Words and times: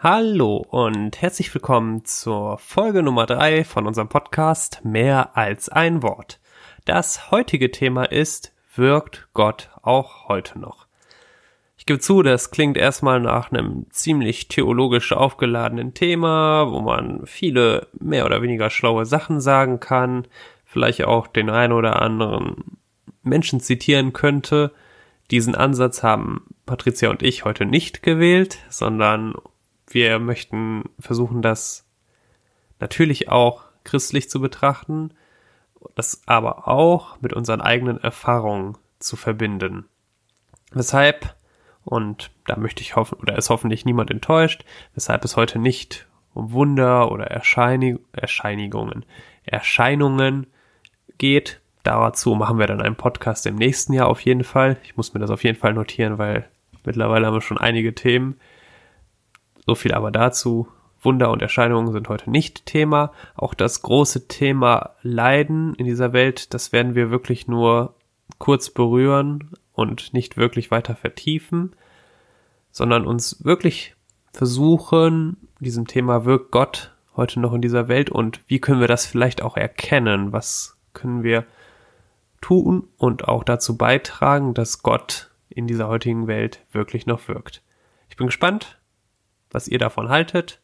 Hallo 0.00 0.58
und 0.58 1.20
herzlich 1.20 1.52
willkommen 1.52 2.04
zur 2.04 2.58
Folge 2.58 3.02
Nummer 3.02 3.26
drei 3.26 3.64
von 3.64 3.84
unserem 3.84 4.08
Podcast 4.08 4.84
Mehr 4.84 5.36
als 5.36 5.68
ein 5.68 6.04
Wort. 6.04 6.38
Das 6.84 7.32
heutige 7.32 7.72
Thema 7.72 8.04
ist, 8.04 8.54
wirkt 8.76 9.26
Gott 9.34 9.70
auch 9.82 10.28
heute 10.28 10.60
noch? 10.60 10.86
Ich 11.76 11.84
gebe 11.84 11.98
zu, 11.98 12.22
das 12.22 12.52
klingt 12.52 12.76
erstmal 12.76 13.18
nach 13.18 13.50
einem 13.50 13.86
ziemlich 13.90 14.46
theologisch 14.46 15.10
aufgeladenen 15.10 15.94
Thema, 15.94 16.70
wo 16.70 16.78
man 16.78 17.26
viele 17.26 17.88
mehr 17.98 18.24
oder 18.24 18.40
weniger 18.40 18.70
schlaue 18.70 19.04
Sachen 19.04 19.40
sagen 19.40 19.80
kann, 19.80 20.28
vielleicht 20.64 21.02
auch 21.06 21.26
den 21.26 21.50
ein 21.50 21.72
oder 21.72 22.00
anderen 22.00 22.78
Menschen 23.24 23.58
zitieren 23.58 24.12
könnte. 24.12 24.70
Diesen 25.32 25.56
Ansatz 25.56 26.04
haben 26.04 26.46
Patricia 26.66 27.10
und 27.10 27.24
ich 27.24 27.44
heute 27.44 27.66
nicht 27.66 28.04
gewählt, 28.04 28.58
sondern 28.68 29.34
wir 29.94 30.18
möchten 30.18 30.84
versuchen, 30.98 31.42
das 31.42 31.86
natürlich 32.80 33.28
auch 33.28 33.64
christlich 33.84 34.30
zu 34.30 34.40
betrachten, 34.40 35.12
das 35.94 36.22
aber 36.26 36.68
auch 36.68 37.20
mit 37.20 37.32
unseren 37.32 37.60
eigenen 37.60 37.98
Erfahrungen 37.98 38.76
zu 38.98 39.16
verbinden. 39.16 39.86
Weshalb, 40.72 41.34
und 41.84 42.30
da 42.46 42.56
möchte 42.56 42.82
ich 42.82 42.96
hoffen, 42.96 43.18
oder 43.20 43.36
ist 43.36 43.50
hoffentlich 43.50 43.84
niemand 43.84 44.10
enttäuscht, 44.10 44.64
weshalb 44.94 45.24
es 45.24 45.36
heute 45.36 45.58
nicht 45.58 46.06
um 46.34 46.52
Wunder 46.52 47.10
oder 47.10 47.26
Erscheinig 47.26 47.98
Erscheinigungen, 48.12 49.04
Erscheinungen 49.44 50.46
geht. 51.16 51.60
Dazu 51.82 52.34
machen 52.34 52.58
wir 52.58 52.66
dann 52.66 52.82
einen 52.82 52.96
Podcast 52.96 53.46
im 53.46 53.56
nächsten 53.56 53.92
Jahr 53.94 54.08
auf 54.08 54.20
jeden 54.20 54.44
Fall. 54.44 54.76
Ich 54.84 54.96
muss 54.96 55.14
mir 55.14 55.20
das 55.20 55.30
auf 55.30 55.42
jeden 55.42 55.58
Fall 55.58 55.72
notieren, 55.72 56.18
weil 56.18 56.48
mittlerweile 56.84 57.26
haben 57.26 57.34
wir 57.34 57.40
schon 57.40 57.58
einige 57.58 57.94
Themen. 57.94 58.38
So 59.68 59.74
viel 59.74 59.92
aber 59.92 60.10
dazu. 60.10 60.66
Wunder 61.02 61.30
und 61.30 61.42
Erscheinungen 61.42 61.92
sind 61.92 62.08
heute 62.08 62.30
nicht 62.30 62.64
Thema. 62.64 63.12
Auch 63.34 63.52
das 63.52 63.82
große 63.82 64.26
Thema 64.26 64.94
Leiden 65.02 65.74
in 65.74 65.84
dieser 65.84 66.14
Welt, 66.14 66.54
das 66.54 66.72
werden 66.72 66.94
wir 66.94 67.10
wirklich 67.10 67.48
nur 67.48 67.94
kurz 68.38 68.70
berühren 68.70 69.50
und 69.74 70.14
nicht 70.14 70.38
wirklich 70.38 70.70
weiter 70.70 70.96
vertiefen, 70.96 71.76
sondern 72.70 73.06
uns 73.06 73.44
wirklich 73.44 73.94
versuchen, 74.32 75.36
diesem 75.60 75.86
Thema 75.86 76.24
wirkt 76.24 76.50
Gott 76.50 76.94
heute 77.14 77.38
noch 77.38 77.52
in 77.52 77.60
dieser 77.60 77.88
Welt 77.88 78.08
und 78.08 78.40
wie 78.46 78.60
können 78.60 78.80
wir 78.80 78.88
das 78.88 79.04
vielleicht 79.04 79.42
auch 79.42 79.58
erkennen? 79.58 80.32
Was 80.32 80.78
können 80.94 81.22
wir 81.22 81.44
tun 82.40 82.88
und 82.96 83.28
auch 83.28 83.44
dazu 83.44 83.76
beitragen, 83.76 84.54
dass 84.54 84.82
Gott 84.82 85.30
in 85.50 85.66
dieser 85.66 85.88
heutigen 85.88 86.26
Welt 86.26 86.64
wirklich 86.72 87.04
noch 87.04 87.28
wirkt? 87.28 87.60
Ich 88.08 88.16
bin 88.16 88.28
gespannt 88.28 88.77
was 89.50 89.68
ihr 89.68 89.78
davon 89.78 90.08
haltet. 90.08 90.60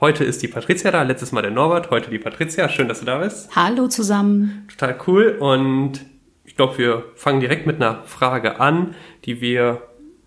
Heute 0.00 0.24
ist 0.24 0.42
die 0.42 0.48
Patricia 0.48 0.90
da, 0.90 1.02
letztes 1.02 1.32
Mal 1.32 1.42
der 1.42 1.50
Norbert, 1.50 1.90
heute 1.90 2.10
die 2.10 2.18
Patricia. 2.18 2.68
Schön, 2.68 2.88
dass 2.88 3.00
du 3.00 3.06
da 3.06 3.18
bist. 3.18 3.54
Hallo 3.54 3.86
zusammen. 3.86 4.66
Total 4.68 4.96
cool. 5.06 5.36
Und 5.38 6.00
ich 6.44 6.56
glaube, 6.56 6.78
wir 6.78 7.04
fangen 7.14 7.40
direkt 7.40 7.66
mit 7.66 7.76
einer 7.76 8.02
Frage 8.04 8.60
an, 8.60 8.94
die 9.24 9.40
wir 9.40 9.82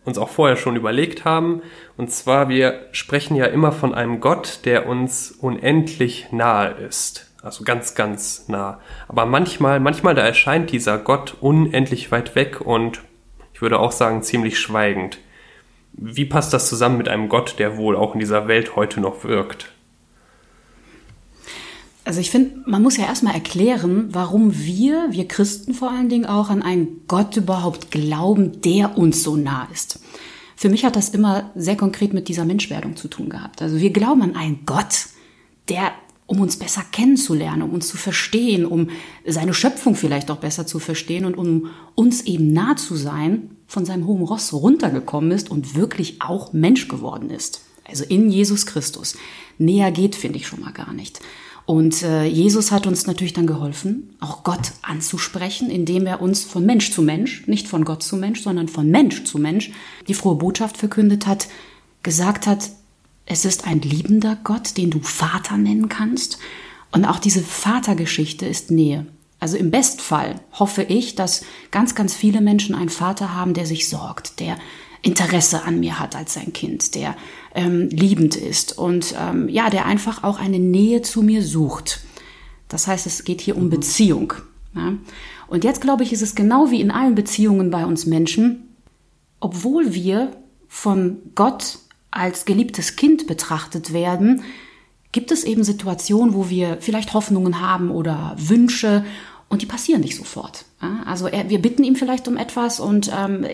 uns 0.05 0.17
auch 0.17 0.29
vorher 0.29 0.55
schon 0.55 0.77
überlegt 0.77 1.25
haben. 1.25 1.61
Und 1.97 2.11
zwar, 2.11 2.47
wir 2.47 2.87
sprechen 2.93 3.35
ja 3.35 3.45
immer 3.45 3.73
von 3.73 3.93
einem 3.93 4.21
Gott, 4.21 4.61
der 4.63 4.87
uns 4.87 5.31
unendlich 5.31 6.31
nahe 6.31 6.71
ist. 6.71 7.33
Also 7.43 7.63
ganz, 7.63 7.93
ganz 7.93 8.47
nah. 8.47 8.79
Aber 9.07 9.25
manchmal, 9.25 9.79
manchmal 9.79 10.15
da 10.15 10.21
erscheint 10.21 10.71
dieser 10.71 10.97
Gott 10.97 11.35
unendlich 11.41 12.11
weit 12.11 12.35
weg 12.35 12.61
und 12.61 13.01
ich 13.53 13.61
würde 13.61 13.79
auch 13.79 13.91
sagen 13.91 14.23
ziemlich 14.23 14.59
schweigend. 14.59 15.19
Wie 15.97 16.25
passt 16.25 16.53
das 16.53 16.69
zusammen 16.69 16.97
mit 16.97 17.09
einem 17.09 17.27
Gott, 17.27 17.55
der 17.57 17.77
wohl 17.77 17.95
auch 17.95 18.13
in 18.13 18.19
dieser 18.19 18.47
Welt 18.47 18.75
heute 18.75 19.01
noch 19.01 19.23
wirkt? 19.23 19.71
Also 22.05 22.21
ich 22.21 22.31
finde, 22.31 22.61
man 22.65 22.81
muss 22.81 22.95
ja 22.95 23.05
erstmal 23.05 23.33
erklären, 23.33 24.07
warum 24.11 24.55
wir, 24.55 25.07
wir 25.09 25.27
Christen 25.27 25.73
vor 25.73 25.91
allen 25.91 26.07
Dingen 26.07 26.25
auch, 26.25 26.49
an 26.49 26.61
einen 26.61 27.01
Gott 27.07 27.35
überhaupt 27.35 27.91
glauben, 27.91 28.61
der 28.61 28.97
uns 28.97 29.23
so 29.23 29.35
nah 29.35 29.67
ist. 29.73 29.99
Für 30.55 30.69
mich 30.69 30.85
hat 30.85 30.95
das 30.95 31.09
immer 31.09 31.51
sehr 31.55 31.75
konkret 31.75 32.13
mit 32.13 32.29
dieser 32.29 32.45
Menschwerdung 32.45 32.95
zu 32.95 33.09
tun 33.09 33.27
gehabt. 33.27 33.61
Also 33.61 33.79
wir 33.79 33.91
glauben 33.91 34.21
an 34.21 34.35
einen 34.37 34.65
Gott, 34.65 35.07
der, 35.67 35.91
um 36.27 36.39
uns 36.39 36.57
besser 36.57 36.83
kennenzulernen, 36.93 37.63
um 37.63 37.71
uns 37.71 37.89
zu 37.89 37.97
verstehen, 37.97 38.65
um 38.65 38.89
seine 39.25 39.53
Schöpfung 39.53 39.95
vielleicht 39.95 40.31
auch 40.31 40.37
besser 40.37 40.65
zu 40.65 40.79
verstehen 40.79 41.25
und 41.25 41.35
um 41.35 41.71
uns 41.93 42.21
eben 42.21 42.53
nah 42.53 42.77
zu 42.77 42.95
sein, 42.95 43.56
von 43.67 43.85
seinem 43.85 44.07
hohen 44.07 44.23
Ross 44.23 44.53
runtergekommen 44.53 45.31
ist 45.31 45.51
und 45.51 45.75
wirklich 45.75 46.21
auch 46.21 46.53
Mensch 46.53 46.87
geworden 46.87 47.29
ist. 47.29 47.61
Also 47.87 48.03
in 48.05 48.29
Jesus 48.29 48.65
Christus. 48.65 49.15
Näher 49.57 49.91
geht, 49.91 50.15
finde 50.15 50.39
ich 50.39 50.47
schon 50.47 50.61
mal 50.61 50.73
gar 50.73 50.93
nicht. 50.93 51.19
Und 51.65 52.01
äh, 52.01 52.23
Jesus 52.23 52.71
hat 52.71 52.87
uns 52.87 53.07
natürlich 53.07 53.33
dann 53.33 53.45
geholfen, 53.45 54.15
auch 54.21 54.43
Gott 54.43 54.71
anzusprechen, 54.83 55.69
indem 55.69 56.05
er 56.05 56.21
uns 56.21 56.45
von 56.45 56.65
Mensch 56.65 56.91
zu 56.91 57.01
Mensch, 57.01 57.45
nicht 57.45 57.67
von 57.67 57.83
Gott 57.83 58.03
zu 58.03 58.15
Mensch, 58.15 58.41
sondern 58.41 58.69
von 58.69 58.89
Mensch 58.89 59.25
zu 59.25 59.37
Mensch, 59.37 59.71
die 60.07 60.13
frohe 60.13 60.35
Botschaft 60.35 60.77
verkündet 60.77 61.27
hat, 61.27 61.49
gesagt 62.03 62.47
hat, 62.47 62.69
es 63.25 63.43
ist 63.43 63.67
ein 63.67 63.81
liebender 63.81 64.37
Gott, 64.45 64.77
den 64.77 64.89
du 64.89 64.99
Vater 65.01 65.57
nennen 65.57 65.89
kannst. 65.89 66.39
Und 66.93 67.03
auch 67.03 67.19
diese 67.19 67.41
Vatergeschichte 67.41 68.45
ist 68.45 68.71
Nähe. 68.71 69.05
Also 69.39 69.57
im 69.57 69.69
Bestfall 69.69 70.41
hoffe 70.53 70.83
ich, 70.83 71.15
dass 71.15 71.43
ganz, 71.71 71.95
ganz 71.95 72.15
viele 72.15 72.41
Menschen 72.41 72.75
einen 72.75 72.89
Vater 72.89 73.35
haben, 73.35 73.53
der 73.53 73.65
sich 73.65 73.87
sorgt, 73.87 74.39
der 74.39 74.57
Interesse 75.03 75.63
an 75.63 75.79
mir 75.79 75.99
hat 75.99 76.15
als 76.15 76.33
sein 76.33 76.53
Kind, 76.53 76.95
der 76.95 77.15
ähm, 77.53 77.89
liebend 77.89 78.35
ist 78.35 78.77
und 78.77 79.13
ähm, 79.19 79.47
ja, 79.47 79.69
der 79.69 79.85
einfach 79.85 80.23
auch 80.23 80.39
eine 80.39 80.59
Nähe 80.59 81.01
zu 81.01 81.21
mir 81.21 81.43
sucht. 81.43 82.01
Das 82.67 82.87
heißt, 82.87 83.05
es 83.05 83.23
geht 83.23 83.41
hier 83.41 83.55
um 83.55 83.65
mhm. 83.65 83.69
Beziehung. 83.69 84.33
Ja? 84.75 84.93
Und 85.47 85.63
jetzt 85.63 85.81
glaube 85.81 86.03
ich, 86.03 86.11
ist 86.13 86.23
es 86.23 86.35
genau 86.35 86.71
wie 86.71 86.81
in 86.81 86.91
allen 86.91 87.15
Beziehungen 87.15 87.69
bei 87.69 87.85
uns 87.85 88.05
Menschen, 88.05 88.75
obwohl 89.39 89.93
wir 89.93 90.35
von 90.67 91.19
Gott 91.35 91.79
als 92.11 92.45
geliebtes 92.45 92.95
Kind 92.95 93.27
betrachtet 93.27 93.93
werden, 93.93 94.43
gibt 95.11 95.31
es 95.31 95.43
eben 95.43 95.63
Situationen, 95.63 96.33
wo 96.33 96.49
wir 96.49 96.77
vielleicht 96.79 97.13
Hoffnungen 97.13 97.61
haben 97.61 97.91
oder 97.91 98.35
Wünsche 98.37 99.05
und 99.49 99.61
die 99.61 99.65
passieren 99.65 100.01
nicht 100.01 100.15
sofort. 100.15 100.65
Also 101.05 101.27
er, 101.27 101.49
wir 101.49 101.61
bitten 101.61 101.83
ihm 101.83 101.95
vielleicht 101.95 102.27
um 102.27 102.37
etwas 102.37 102.79
und 102.79 103.11
ähm, 103.17 103.45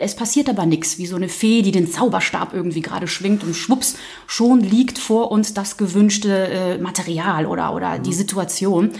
es 0.00 0.16
passiert 0.16 0.48
aber 0.48 0.64
nichts, 0.66 0.98
wie 0.98 1.06
so 1.06 1.16
eine 1.16 1.28
Fee, 1.28 1.62
die 1.62 1.72
den 1.72 1.90
Zauberstab 1.90 2.54
irgendwie 2.54 2.80
gerade 2.80 3.06
schwingt 3.06 3.44
und 3.44 3.54
schwupps, 3.54 3.96
schon 4.26 4.60
liegt 4.60 4.98
vor 4.98 5.30
uns 5.30 5.52
das 5.54 5.76
gewünschte 5.76 6.48
äh, 6.48 6.78
Material 6.78 7.46
oder, 7.46 7.74
oder 7.74 7.98
die 7.98 8.14
Situation. 8.14 8.92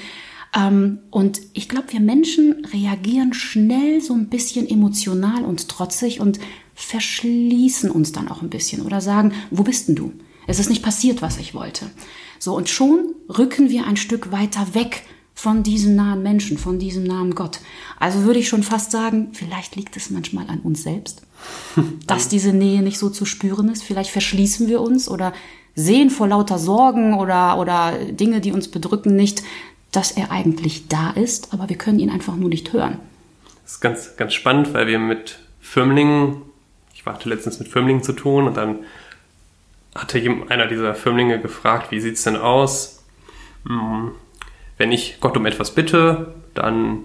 Ähm, 0.55 0.99
und 1.11 1.41
ich 1.55 1.69
glaube, 1.69 1.93
wir 1.93 2.01
Menschen 2.01 2.67
reagieren 2.73 3.33
schnell 3.33 4.01
so 4.03 4.13
ein 4.13 4.29
bisschen 4.29 4.69
emotional 4.69 5.45
und 5.45 5.69
trotzig 5.69 6.21
und 6.21 6.39
verschließen 6.75 7.91
uns 7.91 8.13
dann 8.13 8.29
auch 8.29 8.43
ein 8.43 8.51
bisschen 8.51 8.83
oder 8.83 9.01
sagen, 9.01 9.33
wo 9.51 9.63
bist 9.63 9.89
denn 9.89 9.95
du? 9.95 10.13
Es 10.47 10.59
ist 10.59 10.69
nicht 10.69 10.83
passiert, 10.83 11.23
was 11.23 11.39
ich 11.39 11.55
wollte. 11.55 11.91
So, 12.39 12.55
und 12.55 12.69
schon 12.69 13.15
rücken 13.29 13.71
wir 13.71 13.87
ein 13.87 13.97
Stück 13.97 14.33
weiter 14.33 14.75
weg 14.75 15.05
von 15.43 15.65
diesem 15.65 15.97
nahen 15.97 16.23
Menschen, 16.23 16.57
von 16.57 16.79
diesem 16.79 17.03
nahen 17.03 17.35
Gott. 17.35 17.59
Also 17.99 18.23
würde 18.23 18.39
ich 18.39 18.49
schon 18.49 18.63
fast 18.63 18.93
sagen, 18.93 19.31
vielleicht 19.33 19.75
liegt 19.75 19.97
es 19.97 20.09
manchmal 20.09 20.49
an 20.49 20.61
uns 20.61 20.85
selbst, 20.85 21.23
dass 22.07 22.29
diese 22.29 22.53
Nähe 22.53 22.81
nicht 22.81 22.97
so 22.97 23.11
zu 23.11 23.25
spüren 23.25 23.69
ist. 23.69 23.83
Vielleicht 23.83 24.11
verschließen 24.11 24.69
wir 24.69 24.81
uns 24.81 25.09
oder 25.09 25.33
sehen 25.75 26.11
vor 26.11 26.29
lauter 26.29 26.61
Sorgen 26.61 27.15
oder, 27.15 27.59
oder 27.59 27.93
Dinge, 28.13 28.41
die 28.41 28.53
uns 28.53 28.69
bedrücken, 28.69 29.17
nicht, 29.17 29.43
dass 29.91 30.13
er 30.13 30.31
eigentlich 30.31 30.87
da 30.87 31.11
ist, 31.11 31.53
aber 31.53 31.69
wir 31.69 31.77
können 31.77 31.99
ihn 31.99 32.11
einfach 32.11 32.37
nur 32.37 32.49
nicht 32.49 32.73
hören. 32.73 33.01
Das 33.65 33.73
ist 33.73 33.81
ganz, 33.81 34.17
ganz 34.17 34.35
spannend, 34.35 34.73
weil 34.75 34.87
wir 34.87 35.01
mit 35.01 35.41
Firmlingen, 35.61 36.37
ich 36.95 37.05
warte 37.05 37.29
letztens 37.29 37.59
mit 37.59 37.67
Firmlingen 37.67 38.05
zu 38.05 38.13
tun 38.13 38.47
und 38.47 38.57
dann 38.57 38.77
hatte 39.93 40.23
einer 40.51 40.69
dieser 40.69 40.95
Firmlinge 40.95 41.41
gefragt, 41.41 41.91
wie 41.91 41.99
sieht 41.99 42.15
es 42.15 42.23
denn 42.23 42.37
aus? 42.37 43.03
Wenn 44.83 44.91
ich 44.91 45.19
Gott 45.21 45.37
um 45.37 45.47
etwas 45.47 45.71
bitte, 45.71 46.35
dann 46.55 47.05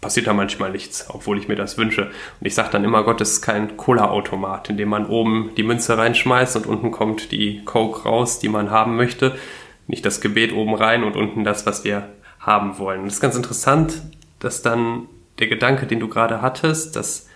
passiert 0.00 0.26
da 0.26 0.32
manchmal 0.32 0.72
nichts, 0.72 1.06
obwohl 1.10 1.38
ich 1.38 1.46
mir 1.46 1.54
das 1.54 1.78
wünsche. 1.78 2.06
Und 2.06 2.46
ich 2.48 2.56
sage 2.56 2.70
dann 2.72 2.82
immer, 2.82 3.04
Gott 3.04 3.20
ist 3.20 3.40
kein 3.40 3.76
Cola-Automat, 3.76 4.68
in 4.68 4.78
dem 4.78 4.88
man 4.88 5.06
oben 5.06 5.52
die 5.56 5.62
Münze 5.62 5.96
reinschmeißt 5.96 6.56
und 6.56 6.66
unten 6.66 6.90
kommt 6.90 7.30
die 7.30 7.64
Coke 7.64 8.02
raus, 8.02 8.40
die 8.40 8.48
man 8.48 8.72
haben 8.72 8.96
möchte. 8.96 9.38
Nicht 9.86 10.04
das 10.04 10.20
Gebet 10.20 10.52
oben 10.52 10.74
rein 10.74 11.04
und 11.04 11.14
unten 11.14 11.44
das, 11.44 11.66
was 11.66 11.84
wir 11.84 12.08
haben 12.40 12.78
wollen. 12.78 13.02
Und 13.02 13.06
das 13.06 13.14
ist 13.14 13.20
ganz 13.20 13.36
interessant, 13.36 14.02
dass 14.40 14.62
dann 14.62 15.06
der 15.38 15.46
Gedanke, 15.46 15.86
den 15.86 16.00
du 16.00 16.08
gerade 16.08 16.42
hattest, 16.42 16.96
dass 16.96 17.28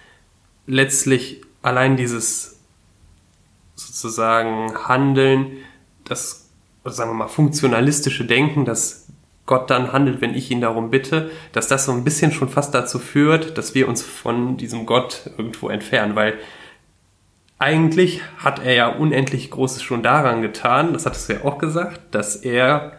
letztlich 0.66 1.40
allein 1.62 1.96
dieses 1.96 2.58
sozusagen 3.76 4.88
Handeln, 4.88 5.58
das, 6.02 6.48
sagen 6.84 7.10
wir 7.10 7.14
mal, 7.14 7.28
funktionalistische 7.28 8.24
Denken, 8.24 8.64
dass 8.64 9.02
Gott 9.46 9.70
dann 9.70 9.92
handelt, 9.92 10.20
wenn 10.20 10.34
ich 10.34 10.50
ihn 10.50 10.60
darum 10.60 10.90
bitte, 10.90 11.30
dass 11.52 11.68
das 11.68 11.84
so 11.84 11.92
ein 11.92 12.04
bisschen 12.04 12.32
schon 12.32 12.48
fast 12.48 12.74
dazu 12.74 12.98
führt, 12.98 13.58
dass 13.58 13.74
wir 13.74 13.88
uns 13.88 14.02
von 14.02 14.56
diesem 14.56 14.86
Gott 14.86 15.30
irgendwo 15.36 15.68
entfernen, 15.68 16.14
weil 16.14 16.34
eigentlich 17.58 18.22
hat 18.38 18.64
er 18.64 18.74
ja 18.74 18.88
unendlich 18.88 19.50
Großes 19.50 19.82
schon 19.82 20.02
daran 20.02 20.42
getan, 20.42 20.92
das 20.92 21.06
hattest 21.06 21.28
du 21.28 21.34
ja 21.34 21.44
auch 21.44 21.58
gesagt, 21.58 22.00
dass 22.12 22.36
er 22.36 22.92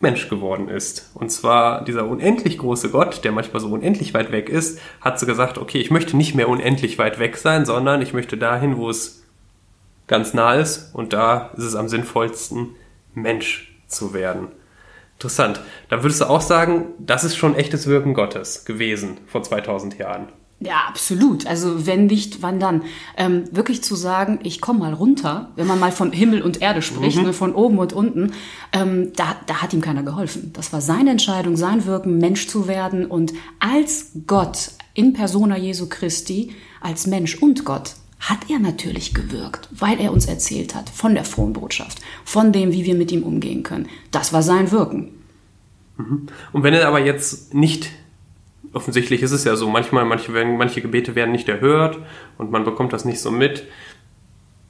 Mensch 0.00 0.28
geworden 0.28 0.68
ist. 0.68 1.10
Und 1.14 1.30
zwar 1.30 1.82
dieser 1.82 2.06
unendlich 2.06 2.58
große 2.58 2.90
Gott, 2.90 3.24
der 3.24 3.32
manchmal 3.32 3.60
so 3.60 3.68
unendlich 3.68 4.14
weit 4.14 4.30
weg 4.32 4.48
ist, 4.48 4.78
hat 5.00 5.18
so 5.18 5.26
gesagt, 5.26 5.58
okay, 5.58 5.78
ich 5.78 5.90
möchte 5.90 6.16
nicht 6.16 6.34
mehr 6.34 6.48
unendlich 6.48 6.98
weit 6.98 7.18
weg 7.18 7.36
sein, 7.36 7.64
sondern 7.64 8.02
ich 8.02 8.12
möchte 8.12 8.36
dahin, 8.36 8.76
wo 8.76 8.90
es 8.90 9.24
ganz 10.06 10.34
nah 10.34 10.54
ist 10.54 10.94
und 10.94 11.12
da 11.12 11.50
ist 11.56 11.64
es 11.64 11.74
am 11.74 11.88
sinnvollsten, 11.88 12.76
Mensch 13.14 13.74
zu 13.86 14.12
werden. 14.12 14.48
Interessant. 15.14 15.60
Da 15.88 16.02
würdest 16.02 16.20
du 16.20 16.26
auch 16.26 16.40
sagen, 16.40 16.86
das 16.98 17.24
ist 17.24 17.36
schon 17.36 17.54
echtes 17.54 17.86
Wirken 17.86 18.14
Gottes 18.14 18.64
gewesen 18.64 19.18
vor 19.26 19.42
2000 19.42 19.98
Jahren. 19.98 20.28
Ja, 20.60 20.84
absolut. 20.88 21.46
Also 21.46 21.86
wenn 21.86 22.06
nicht, 22.06 22.42
wann 22.42 22.60
dann? 22.60 22.82
Ähm, 23.16 23.44
wirklich 23.50 23.82
zu 23.82 23.96
sagen, 23.96 24.38
ich 24.42 24.60
komme 24.60 24.80
mal 24.80 24.94
runter, 24.94 25.52
wenn 25.56 25.66
man 25.66 25.80
mal 25.80 25.92
von 25.92 26.12
Himmel 26.12 26.42
und 26.42 26.62
Erde 26.62 26.80
spricht, 26.80 27.18
mhm. 27.18 27.24
ne, 27.24 27.32
von 27.32 27.54
oben 27.54 27.78
und 27.78 27.92
unten, 27.92 28.32
ähm, 28.72 29.12
da, 29.14 29.36
da 29.46 29.60
hat 29.60 29.74
ihm 29.74 29.80
keiner 29.80 30.02
geholfen. 30.02 30.52
Das 30.54 30.72
war 30.72 30.80
seine 30.80 31.10
Entscheidung, 31.10 31.56
sein 31.56 31.84
Wirken, 31.86 32.18
Mensch 32.18 32.46
zu 32.46 32.66
werden 32.66 33.06
und 33.06 33.34
als 33.58 34.12
Gott 34.26 34.70
in 34.94 35.12
persona 35.12 35.58
Jesu 35.58 35.88
Christi, 35.88 36.52
als 36.80 37.06
Mensch 37.06 37.36
und 37.36 37.64
Gott, 37.64 37.96
hat 38.20 38.50
er 38.50 38.58
natürlich 38.58 39.12
gewirkt, 39.12 39.68
weil 39.70 40.00
er 40.00 40.12
uns 40.12 40.26
erzählt 40.26 40.74
hat 40.74 40.88
von 40.88 41.14
der 41.14 41.24
frohen 41.24 41.52
Botschaft, 41.52 42.00
von 42.24 42.52
dem, 42.52 42.72
wie 42.72 42.84
wir 42.84 42.94
mit 42.94 43.12
ihm 43.12 43.22
umgehen 43.22 43.62
können. 43.62 43.88
Das 44.10 44.32
war 44.32 44.42
sein 44.42 44.70
Wirken. 44.70 45.10
Mhm. 45.96 46.26
Und 46.52 46.62
wenn 46.62 46.74
er 46.74 46.88
aber 46.88 47.00
jetzt 47.00 47.54
nicht, 47.54 47.90
offensichtlich 48.72 49.22
ist 49.22 49.32
es 49.32 49.44
ja 49.44 49.56
so, 49.56 49.68
manchmal, 49.68 50.04
manche, 50.04 50.32
manche 50.32 50.80
Gebete 50.80 51.14
werden 51.14 51.32
nicht 51.32 51.48
erhört 51.48 51.98
und 52.38 52.50
man 52.50 52.64
bekommt 52.64 52.92
das 52.92 53.04
nicht 53.04 53.20
so 53.20 53.30
mit. 53.30 53.64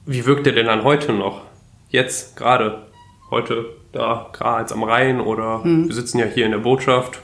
Wie 0.07 0.27
wirkt 0.27 0.47
er 0.47 0.53
denn 0.53 0.67
dann 0.67 0.85
heute 0.85 1.13
noch? 1.13 1.43
Jetzt, 1.89 2.37
gerade, 2.37 2.87
heute, 3.31 3.67
da, 3.93 4.31
gerade 4.33 4.63
jetzt 4.63 4.73
am 4.73 4.83
Rhein 4.83 5.21
oder 5.21 5.63
hm. 5.63 5.87
wir 5.87 5.95
sitzen 5.95 6.19
ja 6.19 6.27
hier 6.27 6.45
in 6.45 6.53
der 6.53 6.59
Botschaft. 6.59 7.21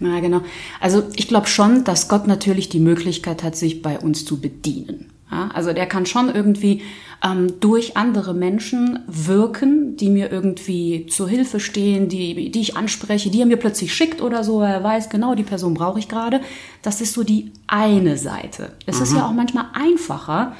Na 0.00 0.20
genau. 0.20 0.40
Also 0.80 1.04
ich 1.14 1.28
glaube 1.28 1.48
schon, 1.48 1.84
dass 1.84 2.08
Gott 2.08 2.26
natürlich 2.26 2.68
die 2.68 2.80
Möglichkeit 2.80 3.42
hat, 3.42 3.56
sich 3.56 3.82
bei 3.82 3.98
uns 3.98 4.24
zu 4.24 4.40
bedienen. 4.40 5.10
Ja, 5.30 5.48
also 5.52 5.72
der 5.72 5.86
kann 5.86 6.06
schon 6.06 6.34
irgendwie 6.34 6.82
ähm, 7.22 7.60
durch 7.60 7.96
andere 7.96 8.32
Menschen 8.32 9.00
wirken, 9.06 9.96
die 9.96 10.08
mir 10.08 10.32
irgendwie 10.32 11.06
zur 11.06 11.28
Hilfe 11.28 11.60
stehen, 11.60 12.08
die, 12.08 12.50
die 12.50 12.60
ich 12.60 12.76
anspreche, 12.76 13.30
die 13.30 13.40
er 13.40 13.46
mir 13.46 13.58
plötzlich 13.58 13.94
schickt 13.94 14.22
oder 14.22 14.42
so. 14.42 14.62
Er 14.62 14.82
weiß 14.82 15.10
genau, 15.10 15.34
die 15.34 15.42
Person 15.42 15.74
brauche 15.74 15.98
ich 15.98 16.08
gerade. 16.08 16.40
Das 16.82 17.00
ist 17.00 17.12
so 17.12 17.24
die 17.24 17.52
eine 17.66 18.16
Seite. 18.16 18.72
Es 18.86 18.96
mhm. 18.96 19.02
ist 19.02 19.14
ja 19.14 19.26
auch 19.26 19.32
manchmal 19.32 19.66
einfacher, 19.74 20.54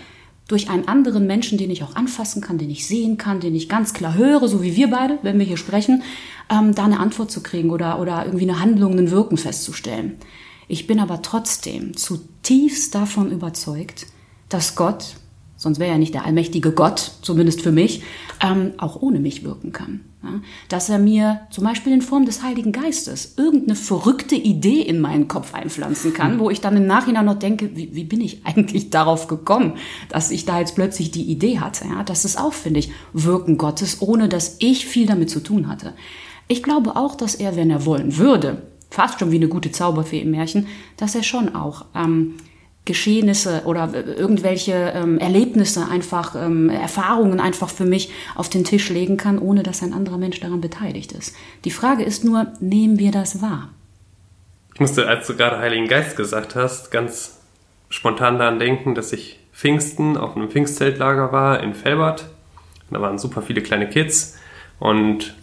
durch 0.48 0.70
einen 0.70 0.88
anderen 0.88 1.26
Menschen, 1.26 1.58
den 1.58 1.70
ich 1.70 1.82
auch 1.84 1.94
anfassen 1.94 2.40
kann, 2.40 2.56
den 2.56 2.70
ich 2.70 2.86
sehen 2.86 3.18
kann, 3.18 3.38
den 3.38 3.54
ich 3.54 3.68
ganz 3.68 3.92
klar 3.92 4.14
höre, 4.14 4.48
so 4.48 4.62
wie 4.62 4.74
wir 4.74 4.88
beide, 4.88 5.18
wenn 5.22 5.38
wir 5.38 5.44
hier 5.44 5.58
sprechen, 5.58 6.02
ähm, 6.50 6.74
da 6.74 6.86
eine 6.86 7.00
Antwort 7.00 7.30
zu 7.30 7.42
kriegen 7.42 7.70
oder, 7.70 8.00
oder 8.00 8.24
irgendwie 8.24 8.48
eine 8.48 8.58
Handlung, 8.58 8.98
ein 8.98 9.10
Wirken 9.10 9.36
festzustellen. 9.36 10.16
Ich 10.66 10.86
bin 10.86 11.00
aber 11.00 11.20
trotzdem 11.22 11.96
zutiefst 11.96 12.94
davon 12.94 13.30
überzeugt, 13.30 14.06
dass 14.48 14.76
Gott, 14.76 15.16
sonst 15.56 15.78
wäre 15.78 15.92
er 15.92 15.98
nicht 15.98 16.14
der 16.14 16.24
allmächtige 16.24 16.72
Gott, 16.72 17.12
zumindest 17.22 17.62
für 17.62 17.72
mich, 17.72 18.02
ähm, 18.40 18.72
auch 18.78 19.00
ohne 19.02 19.18
mich 19.18 19.44
wirken 19.44 19.72
kann. 19.72 20.00
Ja? 20.22 20.40
Dass 20.68 20.88
er 20.88 20.98
mir 20.98 21.40
zum 21.50 21.64
Beispiel 21.64 21.92
in 21.92 22.02
Form 22.02 22.24
des 22.24 22.42
Heiligen 22.42 22.72
Geistes 22.72 23.34
irgendeine 23.36 23.74
verrückte 23.74 24.34
Idee 24.34 24.80
in 24.80 25.00
meinen 25.00 25.28
Kopf 25.28 25.54
einpflanzen 25.54 26.14
kann, 26.14 26.38
wo 26.38 26.50
ich 26.50 26.60
dann 26.60 26.76
im 26.76 26.86
Nachhinein 26.86 27.26
noch 27.26 27.38
denke, 27.38 27.76
wie, 27.76 27.94
wie 27.94 28.04
bin 28.04 28.20
ich 28.20 28.46
eigentlich 28.46 28.90
darauf 28.90 29.26
gekommen, 29.26 29.74
dass 30.08 30.30
ich 30.30 30.44
da 30.44 30.58
jetzt 30.58 30.74
plötzlich 30.74 31.10
die 31.10 31.30
Idee 31.30 31.58
hatte. 31.58 31.86
Ja? 31.86 32.02
Das 32.02 32.24
ist 32.24 32.38
auch, 32.38 32.52
finde 32.52 32.80
ich, 32.80 32.90
Wirken 33.12 33.58
Gottes, 33.58 34.00
ohne 34.00 34.28
dass 34.28 34.56
ich 34.60 34.86
viel 34.86 35.06
damit 35.06 35.30
zu 35.30 35.40
tun 35.40 35.68
hatte. 35.68 35.94
Ich 36.46 36.62
glaube 36.62 36.96
auch, 36.96 37.14
dass 37.14 37.34
er, 37.34 37.56
wenn 37.56 37.70
er 37.70 37.84
wollen 37.84 38.16
würde, 38.16 38.62
fast 38.90 39.20
schon 39.20 39.30
wie 39.30 39.36
eine 39.36 39.48
gute 39.48 39.70
Zauberfee 39.70 40.20
im 40.20 40.30
Märchen, 40.30 40.66
dass 40.96 41.14
er 41.14 41.22
schon 41.22 41.54
auch 41.54 41.84
ähm, 41.94 42.34
Geschehnisse 42.88 43.62
oder 43.66 43.92
irgendwelche 43.94 44.72
ähm, 44.72 45.18
Erlebnisse 45.18 45.86
einfach, 45.88 46.34
ähm, 46.34 46.70
Erfahrungen 46.70 47.38
einfach 47.38 47.68
für 47.68 47.84
mich 47.84 48.10
auf 48.34 48.48
den 48.48 48.64
Tisch 48.64 48.88
legen 48.88 49.18
kann, 49.18 49.38
ohne 49.38 49.62
dass 49.62 49.82
ein 49.82 49.92
anderer 49.92 50.16
Mensch 50.16 50.40
daran 50.40 50.62
beteiligt 50.62 51.12
ist. 51.12 51.36
Die 51.66 51.70
Frage 51.70 52.02
ist 52.02 52.24
nur, 52.24 52.46
nehmen 52.60 52.98
wir 52.98 53.12
das 53.12 53.42
wahr? 53.42 53.68
Ich 54.72 54.80
musste, 54.80 55.06
als 55.06 55.26
du 55.26 55.36
gerade 55.36 55.58
Heiligen 55.58 55.86
Geist 55.86 56.16
gesagt 56.16 56.54
hast, 56.54 56.90
ganz 56.90 57.38
spontan 57.90 58.38
daran 58.38 58.58
denken, 58.58 58.94
dass 58.94 59.12
ich 59.12 59.38
Pfingsten 59.52 60.16
auf 60.16 60.34
einem 60.34 60.48
Pfingstzeltlager 60.48 61.30
war 61.30 61.62
in 61.62 61.74
Felbert. 61.74 62.26
Da 62.90 63.02
waren 63.02 63.18
super 63.18 63.42
viele 63.42 63.60
kleine 63.60 63.90
Kids 63.90 64.38
und 64.78 65.34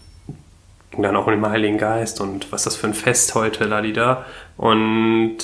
ging 0.90 1.04
dann 1.04 1.16
auch 1.16 1.28
um 1.28 1.34
den 1.34 1.48
Heiligen 1.48 1.78
Geist 1.78 2.22
und 2.22 2.52
was 2.52 2.62
ist 2.62 2.66
das 2.66 2.76
für 2.78 2.88
ein 2.88 2.96
Fest 2.96 3.36
heute, 3.36 3.66
lalida. 3.66 4.26
Und 4.58 5.38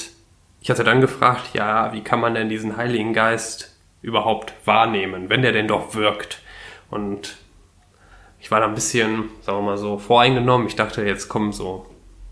ich 0.61 0.69
hatte 0.69 0.83
dann 0.83 1.01
gefragt, 1.01 1.49
ja, 1.53 1.91
wie 1.91 2.01
kann 2.01 2.21
man 2.21 2.35
denn 2.35 2.47
diesen 2.47 2.77
Heiligen 2.77 3.13
Geist 3.13 3.75
überhaupt 4.01 4.53
wahrnehmen, 4.65 5.29
wenn 5.29 5.41
der 5.41 5.51
denn 5.51 5.67
doch 5.67 5.95
wirkt? 5.95 6.39
Und 6.91 7.37
ich 8.39 8.51
war 8.51 8.59
da 8.59 8.67
ein 8.67 8.75
bisschen, 8.75 9.29
sagen 9.41 9.57
wir 9.57 9.71
mal 9.71 9.77
so, 9.77 9.97
voreingenommen. 9.97 10.67
Ich 10.67 10.75
dachte, 10.75 11.03
jetzt 11.03 11.29
kommen 11.29 11.51
so 11.51 11.87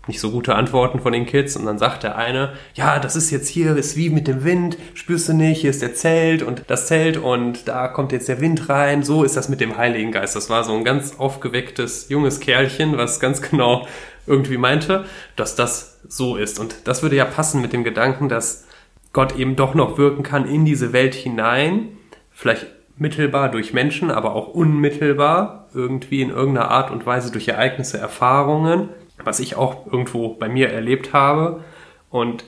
nicht 0.06 0.20
so 0.20 0.30
gute 0.30 0.54
Antworten 0.54 1.00
von 1.00 1.12
den 1.12 1.26
Kids. 1.26 1.56
Und 1.56 1.66
dann 1.66 1.78
sagt 1.78 2.02
der 2.02 2.16
eine, 2.16 2.52
ja, 2.74 2.98
das 2.98 3.16
ist 3.16 3.30
jetzt 3.30 3.48
hier, 3.48 3.76
ist 3.76 3.96
wie 3.96 4.10
mit 4.10 4.28
dem 4.28 4.44
Wind, 4.44 4.78
spürst 4.94 5.28
du 5.28 5.34
nicht, 5.34 5.60
hier 5.60 5.70
ist 5.70 5.82
der 5.82 5.94
Zelt 5.94 6.42
und 6.42 6.64
das 6.68 6.86
Zelt 6.86 7.16
und 7.16 7.68
da 7.68 7.88
kommt 7.88 8.12
jetzt 8.12 8.28
der 8.28 8.40
Wind 8.40 8.68
rein. 8.68 9.02
So 9.02 9.24
ist 9.24 9.36
das 9.36 9.48
mit 9.48 9.60
dem 9.60 9.76
Heiligen 9.76 10.10
Geist. 10.10 10.36
Das 10.36 10.50
war 10.50 10.64
so 10.64 10.74
ein 10.74 10.84
ganz 10.84 11.18
aufgewecktes, 11.18 12.08
junges 12.08 12.40
Kerlchen, 12.40 12.96
was 12.96 13.20
ganz 13.20 13.42
genau 13.50 13.86
irgendwie 14.26 14.56
meinte, 14.56 15.04
dass 15.36 15.56
das 15.56 16.00
so 16.08 16.36
ist. 16.36 16.58
Und 16.58 16.86
das 16.86 17.02
würde 17.02 17.16
ja 17.16 17.24
passen 17.24 17.62
mit 17.62 17.72
dem 17.72 17.84
Gedanken, 17.84 18.28
dass 18.28 18.66
Gott 19.12 19.36
eben 19.36 19.56
doch 19.56 19.74
noch 19.74 19.98
wirken 19.98 20.22
kann 20.22 20.48
in 20.48 20.64
diese 20.64 20.92
Welt 20.92 21.14
hinein, 21.14 21.88
vielleicht 22.30 22.66
mittelbar 22.96 23.50
durch 23.50 23.72
Menschen, 23.72 24.10
aber 24.10 24.34
auch 24.34 24.48
unmittelbar 24.48 25.68
irgendwie 25.74 26.22
in 26.22 26.30
irgendeiner 26.30 26.70
Art 26.70 26.90
und 26.90 27.06
Weise 27.06 27.32
durch 27.32 27.48
Ereignisse, 27.48 27.98
Erfahrungen, 27.98 28.90
was 29.24 29.40
ich 29.40 29.56
auch 29.56 29.86
irgendwo 29.86 30.34
bei 30.34 30.48
mir 30.48 30.70
erlebt 30.70 31.12
habe. 31.12 31.64
Und 32.10 32.44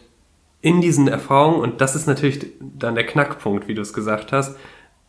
in 0.60 0.80
diesen 0.80 1.08
Erfahrungen, 1.08 1.60
und 1.60 1.80
das 1.80 1.96
ist 1.96 2.06
natürlich 2.06 2.46
dann 2.60 2.94
der 2.94 3.06
Knackpunkt, 3.06 3.66
wie 3.66 3.74
du 3.74 3.82
es 3.82 3.92
gesagt 3.92 4.32
hast, 4.32 4.56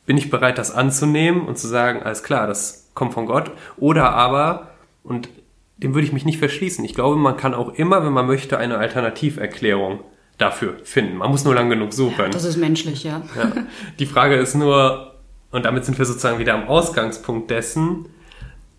bin 0.05 0.17
ich 0.17 0.29
bereit, 0.29 0.57
das 0.57 0.71
anzunehmen 0.73 1.45
und 1.45 1.57
zu 1.57 1.67
sagen, 1.67 2.03
alles 2.03 2.23
klar, 2.23 2.47
das 2.47 2.89
kommt 2.93 3.13
von 3.13 3.25
Gott. 3.25 3.51
Oder 3.77 4.13
aber, 4.13 4.71
und 5.03 5.29
dem 5.83 5.93
würde 5.93 6.07
ich 6.07 6.13
mich 6.13 6.25
nicht 6.25 6.39
verschließen. 6.39 6.83
Ich 6.85 6.95
glaube, 6.95 7.17
man 7.17 7.37
kann 7.37 7.53
auch 7.53 7.73
immer, 7.75 8.03
wenn 8.05 8.13
man 8.13 8.25
möchte, 8.25 8.57
eine 8.57 8.77
Alternativerklärung 8.77 9.99
dafür 10.37 10.77
finden. 10.83 11.17
Man 11.17 11.29
muss 11.29 11.43
nur 11.43 11.53
lang 11.53 11.69
genug 11.69 11.93
suchen. 11.93 12.31
Das 12.31 12.45
ist 12.45 12.57
menschlich, 12.57 13.03
ja. 13.03 13.21
ja. 13.35 13.51
Die 13.99 14.05
Frage 14.05 14.35
ist 14.35 14.55
nur, 14.55 15.13
und 15.51 15.65
damit 15.65 15.85
sind 15.85 15.97
wir 15.97 16.05
sozusagen 16.05 16.39
wieder 16.39 16.53
am 16.55 16.67
Ausgangspunkt 16.67 17.51
dessen, 17.51 18.07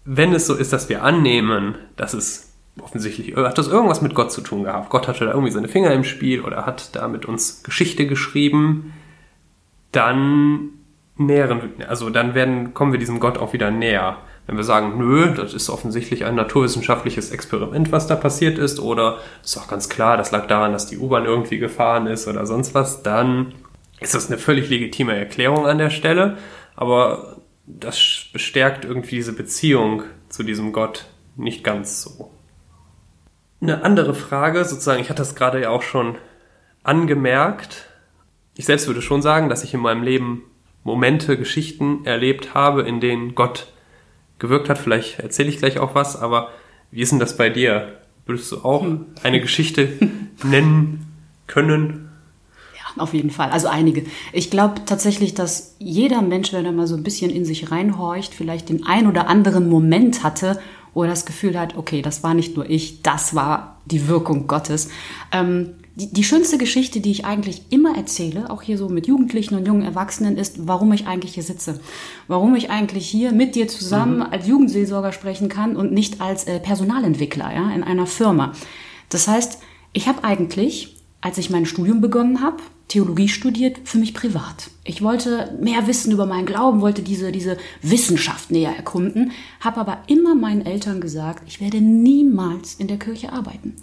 wenn 0.04 0.34
es 0.34 0.46
so 0.46 0.54
ist, 0.54 0.72
dass 0.72 0.88
wir 0.88 1.02
annehmen, 1.02 1.76
dass 1.96 2.14
es 2.14 2.52
offensichtlich, 2.80 3.36
hat 3.36 3.56
das 3.56 3.68
irgendwas 3.68 4.02
mit 4.02 4.14
Gott 4.14 4.32
zu 4.32 4.40
tun 4.40 4.64
gehabt. 4.64 4.90
Gott 4.90 5.06
hatte 5.06 5.24
da 5.24 5.30
irgendwie 5.30 5.52
seine 5.52 5.68
Finger 5.68 5.92
im 5.92 6.04
Spiel 6.04 6.40
oder 6.40 6.66
hat 6.66 6.96
da 6.96 7.06
mit 7.08 7.26
uns 7.26 7.62
Geschichte 7.62 8.06
geschrieben, 8.06 8.92
dann 9.92 10.70
näheren, 11.16 11.60
also 11.86 12.10
dann 12.10 12.34
werden, 12.34 12.74
kommen 12.74 12.92
wir 12.92 12.98
diesem 12.98 13.20
Gott 13.20 13.38
auch 13.38 13.52
wieder 13.52 13.70
näher. 13.70 14.18
Wenn 14.46 14.56
wir 14.56 14.64
sagen, 14.64 14.98
nö, 14.98 15.34
das 15.34 15.54
ist 15.54 15.70
offensichtlich 15.70 16.24
ein 16.24 16.34
naturwissenschaftliches 16.34 17.30
Experiment, 17.30 17.92
was 17.92 18.06
da 18.06 18.14
passiert 18.14 18.58
ist, 18.58 18.78
oder 18.78 19.18
ist 19.42 19.56
auch 19.56 19.68
ganz 19.68 19.88
klar, 19.88 20.16
das 20.16 20.32
lag 20.32 20.46
daran, 20.46 20.72
dass 20.72 20.86
die 20.86 20.98
U-Bahn 20.98 21.24
irgendwie 21.24 21.58
gefahren 21.58 22.06
ist 22.06 22.28
oder 22.28 22.44
sonst 22.44 22.74
was, 22.74 23.02
dann 23.02 23.54
ist 24.00 24.14
das 24.14 24.28
eine 24.28 24.38
völlig 24.38 24.68
legitime 24.68 25.16
Erklärung 25.16 25.66
an 25.66 25.78
der 25.78 25.90
Stelle, 25.90 26.36
aber 26.76 27.38
das 27.66 28.26
bestärkt 28.32 28.84
irgendwie 28.84 29.16
diese 29.16 29.32
Beziehung 29.32 30.02
zu 30.28 30.42
diesem 30.42 30.72
Gott 30.72 31.06
nicht 31.36 31.64
ganz 31.64 32.02
so. 32.02 32.30
Eine 33.62 33.82
andere 33.82 34.14
Frage, 34.14 34.62
sozusagen, 34.64 35.00
ich 35.00 35.08
hatte 35.08 35.22
das 35.22 35.34
gerade 35.34 35.62
ja 35.62 35.70
auch 35.70 35.82
schon 35.82 36.18
angemerkt. 36.82 37.86
Ich 38.56 38.66
selbst 38.66 38.86
würde 38.86 39.00
schon 39.00 39.22
sagen, 39.22 39.48
dass 39.48 39.64
ich 39.64 39.72
in 39.72 39.80
meinem 39.80 40.02
Leben 40.02 40.42
Momente, 40.82 41.38
Geschichten 41.38 42.04
erlebt 42.04 42.52
habe, 42.52 42.82
in 42.82 43.00
denen 43.00 43.34
Gott 43.34 43.72
gewirkt 44.38 44.68
hat. 44.68 44.78
Vielleicht 44.78 45.18
erzähle 45.18 45.48
ich 45.48 45.58
gleich 45.58 45.78
auch 45.78 45.94
was, 45.94 46.16
aber 46.16 46.50
wie 46.90 47.00
ist 47.00 47.12
denn 47.12 47.18
das 47.18 47.36
bei 47.36 47.50
dir? 47.50 47.98
Würdest 48.26 48.50
du 48.52 48.58
auch 48.58 48.82
hm. 48.82 49.06
eine 49.22 49.40
Geschichte 49.40 49.88
nennen 50.44 51.06
können? 51.46 52.08
Ja, 52.74 53.02
auf 53.02 53.14
jeden 53.14 53.30
Fall. 53.30 53.50
Also 53.50 53.68
einige. 53.68 54.04
Ich 54.32 54.50
glaube 54.50 54.82
tatsächlich, 54.86 55.34
dass 55.34 55.76
jeder 55.78 56.22
Mensch, 56.22 56.52
wenn 56.52 56.64
er 56.64 56.72
mal 56.72 56.86
so 56.86 56.96
ein 56.96 57.02
bisschen 57.02 57.30
in 57.30 57.44
sich 57.44 57.70
reinhorcht, 57.70 58.34
vielleicht 58.34 58.68
den 58.68 58.86
ein 58.86 59.06
oder 59.06 59.28
anderen 59.28 59.68
Moment 59.68 60.22
hatte, 60.22 60.58
wo 60.94 61.02
er 61.02 61.08
das 61.08 61.26
Gefühl 61.26 61.58
hat, 61.58 61.76
okay, 61.76 62.02
das 62.02 62.22
war 62.22 62.34
nicht 62.34 62.56
nur 62.56 62.70
ich, 62.70 63.02
das 63.02 63.34
war 63.34 63.80
die 63.84 64.08
Wirkung 64.08 64.46
Gottes. 64.46 64.88
Ähm, 65.32 65.74
die, 65.96 66.12
die 66.12 66.24
schönste 66.24 66.58
Geschichte, 66.58 67.00
die 67.00 67.12
ich 67.12 67.24
eigentlich 67.24 67.62
immer 67.70 67.96
erzähle, 67.96 68.50
auch 68.50 68.62
hier 68.62 68.78
so 68.78 68.88
mit 68.88 69.06
Jugendlichen 69.06 69.54
und 69.54 69.66
jungen 69.66 69.82
Erwachsenen, 69.82 70.36
ist, 70.36 70.66
warum 70.66 70.92
ich 70.92 71.06
eigentlich 71.06 71.34
hier 71.34 71.42
sitze. 71.44 71.78
Warum 72.26 72.56
ich 72.56 72.70
eigentlich 72.70 73.06
hier 73.06 73.32
mit 73.32 73.54
dir 73.54 73.68
zusammen 73.68 74.16
mhm. 74.16 74.22
als 74.22 74.46
Jugendseelsorger 74.46 75.12
sprechen 75.12 75.48
kann 75.48 75.76
und 75.76 75.92
nicht 75.92 76.20
als 76.20 76.44
äh, 76.44 76.58
Personalentwickler 76.58 77.52
ja, 77.54 77.70
in 77.72 77.84
einer 77.84 78.06
Firma. 78.06 78.52
Das 79.08 79.28
heißt, 79.28 79.58
ich 79.92 80.08
habe 80.08 80.24
eigentlich, 80.24 80.96
als 81.20 81.38
ich 81.38 81.50
mein 81.50 81.66
Studium 81.66 82.00
begonnen 82.00 82.42
habe, 82.42 82.56
Theologie 82.88 83.28
studiert, 83.28 83.78
für 83.84 83.98
mich 83.98 84.12
privat. 84.12 84.70
Ich 84.84 85.00
wollte 85.00 85.56
mehr 85.60 85.86
wissen 85.86 86.12
über 86.12 86.26
meinen 86.26 86.44
Glauben, 86.44 86.82
wollte 86.82 87.02
diese, 87.02 87.32
diese 87.32 87.56
Wissenschaft 87.80 88.50
näher 88.50 88.76
erkunden, 88.76 89.32
habe 89.60 89.80
aber 89.80 90.02
immer 90.06 90.34
meinen 90.34 90.66
Eltern 90.66 91.00
gesagt, 91.00 91.44
ich 91.46 91.60
werde 91.60 91.80
niemals 91.80 92.74
in 92.74 92.88
der 92.88 92.98
Kirche 92.98 93.32
arbeiten 93.32 93.76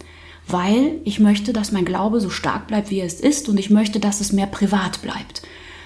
weil 0.48 1.00
ich 1.04 1.20
möchte, 1.20 1.52
dass 1.52 1.72
mein 1.72 1.84
Glaube 1.84 2.20
so 2.20 2.30
stark 2.30 2.66
bleibt, 2.66 2.90
wie 2.90 2.98
er 2.98 3.06
es 3.06 3.20
ist 3.20 3.48
und 3.48 3.58
ich 3.58 3.70
möchte, 3.70 4.00
dass 4.00 4.20
es 4.20 4.32
mehr 4.32 4.46
privat 4.46 5.02
bleibt. 5.02 5.42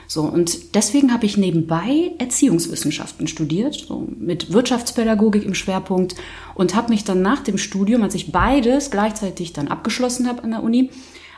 So, 0.09 0.23
und 0.23 0.75
deswegen 0.77 1.13
habe 1.13 1.27
ich 1.27 1.37
nebenbei 1.37 2.13
Erziehungswissenschaften 2.19 3.27
studiert, 3.27 3.75
so 3.75 4.07
mit 4.19 4.53
Wirtschaftspädagogik 4.53 5.45
im 5.45 5.55
Schwerpunkt 5.55 6.15
und 6.55 6.77
habe 6.77 6.91
mich 6.91 7.03
dann 7.03 7.23
nach 7.23 7.41
dem 7.41 7.59
Studium, 7.59 8.03
als 8.03 8.15
ich 8.15 8.31
beides 8.31 8.91
gleichzeitig 8.91 9.53
dann 9.53 9.69
abgeschlossen 9.69 10.29
habe 10.29 10.45
an 10.45 10.53
der 10.53 10.63
Uni, 10.63 10.91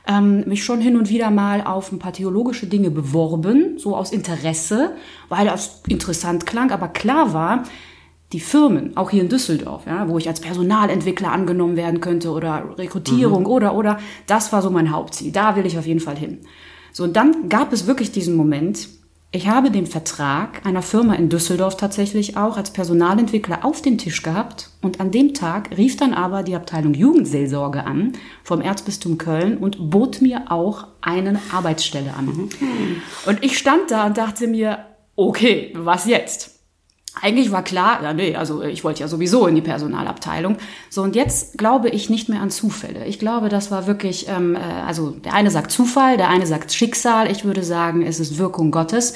ähm, 0.07 0.45
mich 0.47 0.65
schon 0.65 0.81
hin 0.81 0.97
und 0.97 1.09
wieder 1.09 1.31
mal 1.31 1.63
auf 1.63 1.93
ein 1.93 1.99
paar 1.99 2.13
theologische 2.13 2.67
Dinge 2.67 2.91
beworben, 2.91 3.79
so 3.79 3.97
aus 3.97 4.13
Interesse, 4.13 4.93
weil 5.29 5.47
das 5.47 5.83
interessant 5.89 6.45
klang, 6.45 6.71
aber 6.71 6.89
klar 6.89 7.33
war, 7.33 7.65
die 8.33 8.41
Firmen, 8.41 8.97
auch 8.97 9.11
hier 9.11 9.23
in 9.23 9.29
Düsseldorf, 9.29 9.87
ja, 9.87 10.09
wo 10.09 10.19
ich 10.19 10.29
als 10.29 10.41
Personalentwickler 10.41 11.33
angenommen 11.33 11.77
werden 11.77 12.01
könnte 12.01 12.31
oder 12.31 12.75
Rekrutierung 12.77 13.43
mhm. 13.43 13.49
oder, 13.49 13.75
oder, 13.75 13.99
das 14.27 14.53
war 14.53 14.61
so 14.61 14.71
mein 14.71 14.93
Hauptziel. 14.93 15.33
Da 15.33 15.57
will 15.57 15.65
ich 15.65 15.79
auf 15.79 15.87
jeden 15.87 16.01
Fall 16.01 16.17
hin. 16.17 16.41
So, 16.93 17.05
und 17.05 17.17
dann 17.17 17.49
gab 17.49 17.73
es 17.73 17.87
wirklich 17.87 18.13
diesen 18.13 18.37
Moment, 18.37 18.89
ich 19.31 19.47
habe 19.47 19.71
den 19.71 19.87
Vertrag 19.87 20.65
einer 20.65 20.81
Firma 20.81 21.15
in 21.15 21.29
Düsseldorf 21.29 21.77
tatsächlich 21.77 22.39
auch 22.39 22.57
als 22.57 22.71
Personalentwickler 22.71 23.63
auf 23.63 23.83
dem 23.83 23.99
Tisch 23.99 24.23
gehabt 24.23 24.71
und 24.81 25.01
an 25.01 25.11
dem 25.11 25.35
Tag 25.35 25.77
rief 25.77 25.97
dann 25.97 26.15
aber 26.15 26.43
die 26.43 26.55
Abteilung 26.55 26.95
Jugendseelsorge 26.95 27.85
an 27.85 28.13
vom 28.43 28.63
Erzbistum 28.63 29.19
Köln 29.19 29.59
und 29.59 29.91
bot 29.91 30.23
mir 30.23 30.51
auch 30.51 30.87
eine 31.03 31.41
Arbeitsstelle 31.53 32.15
an. 32.15 32.27
Mhm. 32.27 32.49
Und 33.27 33.45
ich 33.45 33.59
stand 33.59 33.91
da 33.91 34.07
und 34.07 34.17
dachte 34.17 34.47
mir, 34.47 34.87
okay, 35.15 35.73
was 35.77 36.07
jetzt? 36.07 36.58
Eigentlich 37.21 37.51
war 37.51 37.63
klar, 37.63 38.03
ja, 38.03 38.13
nee, 38.13 38.37
also 38.37 38.63
ich 38.63 38.85
wollte 38.85 39.01
ja 39.01 39.09
sowieso 39.09 39.47
in 39.47 39.55
die 39.55 39.61
Personalabteilung. 39.61 40.57
So, 40.91 41.03
und 41.03 41.17
jetzt 41.17 41.59
glaube 41.59 41.89
ich 41.89 42.11
nicht 42.11 42.29
mehr 42.29 42.41
an 42.41 42.51
Zufälle. 42.51 43.07
Ich 43.07 43.19
glaube, 43.19 43.49
das 43.49 43.71
war 43.71 43.87
wirklich, 43.87 44.29
ähm, 44.29 44.55
äh, 44.55 44.59
also 44.87 45.11
der 45.11 45.35
eine 45.35 45.51
sagt 45.51 45.71
Zufall, 45.71 46.17
der 46.17 46.29
eine 46.29 46.47
sagt 46.47 46.73
Schicksal. 46.73 47.31
Ich 47.31 47.45
würde 47.45 47.65
sagen, 47.65 48.03
es 48.03 48.21
ist 48.21 48.39
Wirkung 48.39 48.71
Gottes. 48.71 49.15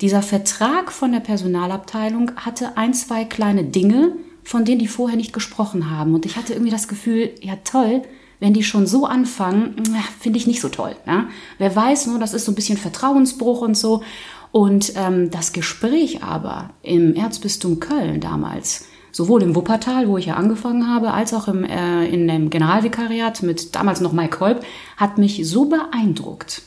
Dieser 0.00 0.22
Vertrag 0.22 0.90
von 0.90 1.12
der 1.12 1.20
Personalabteilung 1.20 2.32
hatte 2.36 2.76
ein, 2.76 2.94
zwei 2.94 3.24
kleine 3.24 3.64
Dinge, 3.64 4.12
von 4.42 4.64
denen 4.64 4.80
die 4.80 4.88
vorher 4.88 5.16
nicht 5.16 5.32
gesprochen 5.32 5.90
haben. 5.90 6.14
Und 6.14 6.26
ich 6.26 6.36
hatte 6.36 6.54
irgendwie 6.54 6.72
das 6.72 6.88
Gefühl, 6.88 7.30
ja 7.40 7.56
toll, 7.64 8.02
wenn 8.40 8.54
die 8.54 8.64
schon 8.64 8.88
so 8.88 9.06
anfangen, 9.06 9.76
finde 10.18 10.36
ich 10.36 10.48
nicht 10.48 10.60
so 10.60 10.68
toll. 10.68 10.96
Ja? 11.06 11.28
Wer 11.58 11.76
weiß, 11.76 12.08
nur, 12.08 12.18
das 12.18 12.34
ist 12.34 12.44
so 12.44 12.50
ein 12.50 12.56
bisschen 12.56 12.76
Vertrauensbruch 12.76 13.60
und 13.60 13.76
so. 13.76 14.02
Und 14.52 14.92
ähm, 14.96 15.30
das 15.30 15.52
Gespräch 15.52 16.22
aber 16.22 16.70
im 16.82 17.14
Erzbistum 17.14 17.80
Köln 17.80 18.20
damals, 18.20 18.84
sowohl 19.10 19.42
im 19.42 19.56
Wuppertal, 19.56 20.08
wo 20.08 20.18
ich 20.18 20.26
ja 20.26 20.34
angefangen 20.34 20.88
habe, 20.88 21.12
als 21.12 21.32
auch 21.32 21.48
im, 21.48 21.64
äh, 21.64 22.06
in 22.06 22.28
dem 22.28 22.50
Generalvikariat 22.50 23.42
mit 23.42 23.74
damals 23.74 24.02
noch 24.02 24.12
Mike 24.12 24.36
Kolb, 24.36 24.62
hat 24.98 25.16
mich 25.16 25.40
so 25.48 25.64
beeindruckt. 25.64 26.62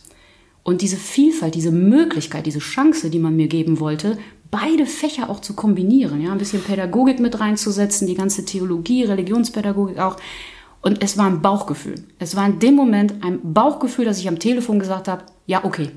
Und 0.63 0.81
diese 0.81 0.97
Vielfalt, 0.97 1.53
diese 1.53 1.71
Möglichkeit, 1.71 2.47
diese 2.47 2.57
Chance, 2.57 3.11
die 3.11 3.19
man 3.19 3.35
mir 3.35 3.47
geben 3.47 3.79
wollte, 3.79 4.17
beide 4.49 4.87
Fächer 4.87 5.29
auch 5.29 5.39
zu 5.39 5.53
kombinieren, 5.53 6.21
ja, 6.21 6.31
ein 6.31 6.39
bisschen 6.39 6.63
Pädagogik 6.63 7.19
mit 7.19 7.39
reinzusetzen, 7.39 8.07
die 8.07 8.15
ganze 8.15 8.45
Theologie, 8.45 9.03
Religionspädagogik 9.03 9.99
auch. 9.99 10.17
Und 10.81 11.03
es 11.03 11.19
war 11.19 11.27
ein 11.27 11.43
Bauchgefühl. 11.43 12.03
Es 12.17 12.35
war 12.35 12.47
in 12.47 12.57
dem 12.59 12.75
Moment 12.75 13.23
ein 13.23 13.39
Bauchgefühl, 13.43 14.05
dass 14.05 14.19
ich 14.19 14.27
am 14.27 14.39
Telefon 14.39 14.79
gesagt 14.79 15.07
habe, 15.07 15.23
ja, 15.45 15.63
okay, 15.63 15.91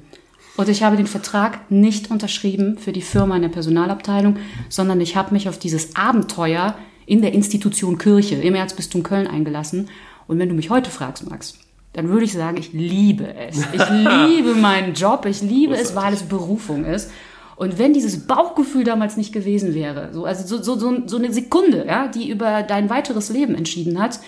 und 0.59 0.69
ich 0.69 0.83
habe 0.83 0.97
den 0.97 1.07
Vertrag 1.07 1.71
nicht 1.71 2.11
unterschrieben 2.11 2.79
für 2.79 2.91
die 2.91 3.01
Firma 3.01 3.37
in 3.37 3.43
der 3.43 3.49
Personalabteilung, 3.49 4.39
sondern 4.69 5.01
ich 5.01 5.15
habe 5.15 5.33
mich 5.33 5.49
auf 5.49 5.57
dieses 5.57 5.95
Abenteuer 5.95 6.75
in 7.07 7.23
der 7.23 7.33
Institution 7.33 7.97
Kirche 7.97 8.35
im 8.35 8.57
Erzbistum 8.57 9.05
Köln 9.05 9.29
eingelassen. 9.29 9.89
Und 10.27 10.41
wenn 10.41 10.49
du 10.49 10.57
mich 10.57 10.69
heute 10.69 10.91
fragst, 10.91 11.31
Max, 11.31 11.55
dann 11.93 12.09
würde 12.09 12.25
ich 12.25 12.33
sagen, 12.33 12.57
ich 12.57 12.73
liebe 12.73 13.33
es. 13.37 13.59
Ich 13.73 13.89
liebe 14.27 14.57
meinen 14.57 14.95
Job, 14.95 15.27
ich 15.27 15.43
liebe 15.43 15.77
es, 15.77 15.95
weil 15.95 16.13
es 16.13 16.25
Berufung 16.25 16.85
ist. 16.85 17.13
Und 17.55 17.79
wenn 17.79 17.93
dieses 17.93 18.27
Bauchgefühl 18.27 18.83
damals 18.83 19.17
nicht 19.17 19.33
gewesen 19.33 19.75
wäre, 19.75 20.13
so, 20.13 20.25
also 20.25 20.45
so, 20.45 20.61
so, 20.61 20.77
so, 20.77 21.07
so 21.07 21.19
eine 21.19 21.33
Sekunde, 21.33 21.87
ja, 21.87 22.09
die 22.09 22.31
über 22.31 22.65
dein 22.65 22.91
weiteres 22.91 23.31
Leben 23.31 23.55
entschieden 23.55 24.01
hat, 24.01 24.19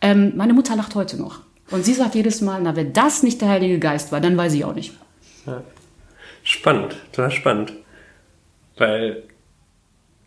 ähm, 0.00 0.34
meine 0.36 0.52
Mutter 0.52 0.76
lacht 0.76 0.94
heute 0.94 1.16
noch. 1.16 1.40
Und 1.72 1.84
sie 1.84 1.94
sagt 1.94 2.14
jedes 2.14 2.40
Mal, 2.40 2.60
na, 2.62 2.76
wenn 2.76 2.92
das 2.92 3.24
nicht 3.24 3.40
der 3.40 3.48
Heilige 3.48 3.80
Geist 3.80 4.12
war, 4.12 4.20
dann 4.20 4.36
weiß 4.36 4.54
ich 4.54 4.64
auch 4.64 4.76
nicht. 4.76 4.92
Ja. 5.46 5.62
Spannend, 6.42 6.96
total 7.12 7.30
spannend. 7.30 7.72
Weil 8.76 9.24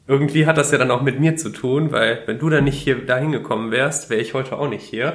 irgendwie 0.07 0.45
hat 0.45 0.57
das 0.57 0.72
ja 0.72 0.77
dann 0.77 0.91
auch 0.91 1.01
mit 1.01 1.19
mir 1.19 1.36
zu 1.36 1.50
tun, 1.50 1.91
weil 1.91 2.22
wenn 2.27 2.38
du 2.38 2.50
dann 2.50 2.63
nicht 2.63 2.79
hier 2.79 3.05
dahin 3.05 3.31
gekommen 3.31 3.72
wärst, 3.72 4.10
wäre 4.10 4.22
ich 4.22 4.34
heute 4.36 4.57
auch 4.57 4.69
nicht 4.69 4.84
hier. 4.84 5.13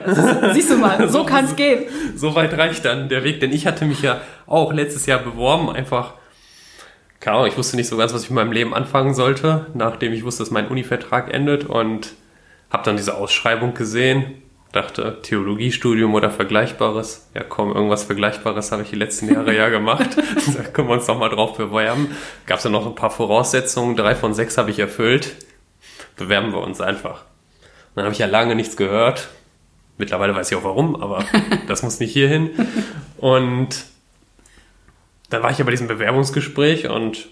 Siehst 0.53 0.71
du 0.71 0.77
mal, 0.77 1.09
so, 1.11 1.25
kann 1.25 1.45
es 1.45 1.55
gehen. 1.55 1.85
So 2.17 2.35
weit 2.35 2.57
reicht 2.59 2.85
dann 2.85 3.09
der 3.09 3.23
Weg, 3.23 3.41
denn 3.41 3.53
ich 3.53 3.67
hatte 3.67 3.85
mich 3.85 4.03
ja 4.03 4.21
auch 4.47 4.73
letztes 4.73 5.07
Jahr 5.07 5.21
beworben, 5.21 5.71
einfach, 5.71 6.15
keine 7.21 7.37
Ahnung, 7.37 7.49
ich 7.49 7.57
wusste 7.57 7.77
nicht 7.77 7.89
so 7.89 7.97
ganz, 7.97 8.13
was 8.13 8.25
ich 8.25 8.31
mit 8.31 8.37
meinem 8.37 8.53
Leben 8.53 8.75
anfangen 8.75 9.15
sollte, 9.15 9.67
nachdem 9.75 10.13
ich 10.13 10.25
wusste, 10.25 10.43
dass 10.43 10.51
mein 10.51 10.67
Univertrag 10.67 11.33
endet 11.33 11.67
und 11.67 12.15
habe 12.69 12.85
dann 12.85 12.97
diese 12.97 13.17
Ausschreibung 13.17 13.75
gesehen 13.75 14.43
dachte, 14.73 15.19
Theologiestudium 15.23 16.15
oder 16.15 16.31
Vergleichbares. 16.31 17.29
Ja 17.35 17.43
komm, 17.43 17.73
irgendwas 17.73 18.05
Vergleichbares 18.05 18.71
habe 18.73 18.83
ich 18.83 18.91
die 18.91 18.97
letzten 18.97 19.33
Jahre 19.33 19.55
ja 19.55 19.69
gemacht. 19.69 20.17
da 20.57 20.63
können 20.63 20.89
wir 20.89 20.95
uns 20.95 21.07
noch 21.07 21.19
mal 21.19 21.29
drauf 21.29 21.57
bewerben. 21.57 22.15
Gab 22.47 22.59
es 22.59 22.65
ja 22.65 22.71
noch 22.71 22.87
ein 22.87 22.95
paar 22.95 23.11
Voraussetzungen. 23.11 23.97
Drei 23.97 24.15
von 24.15 24.35
sechs 24.35 24.59
habe 24.59 24.71
ich 24.71 24.79
erfüllt. 24.79 25.35
Bewerben 26.17 26.53
wir 26.53 26.61
uns 26.61 26.81
einfach. 26.81 27.25
Dann 27.95 28.05
habe 28.05 28.13
ich 28.13 28.21
ja 28.21 28.27
lange 28.27 28.55
nichts 28.55 28.77
gehört. 28.77 29.29
Mittlerweile 29.99 30.35
weiß 30.35 30.51
ich 30.51 30.57
auch 30.57 30.65
warum, 30.65 30.97
aber 30.97 31.25
das 31.67 31.83
muss 31.83 32.01
nicht 32.01 32.13
hierhin. 32.13 32.51
Und 33.19 33.85
dann 35.31 35.43
war 35.43 35.51
ich 35.51 35.59
ja 35.59 35.65
bei 35.65 35.71
diesem 35.71 35.89
Bewerbungsgespräch 35.89 36.89
und 36.89 37.29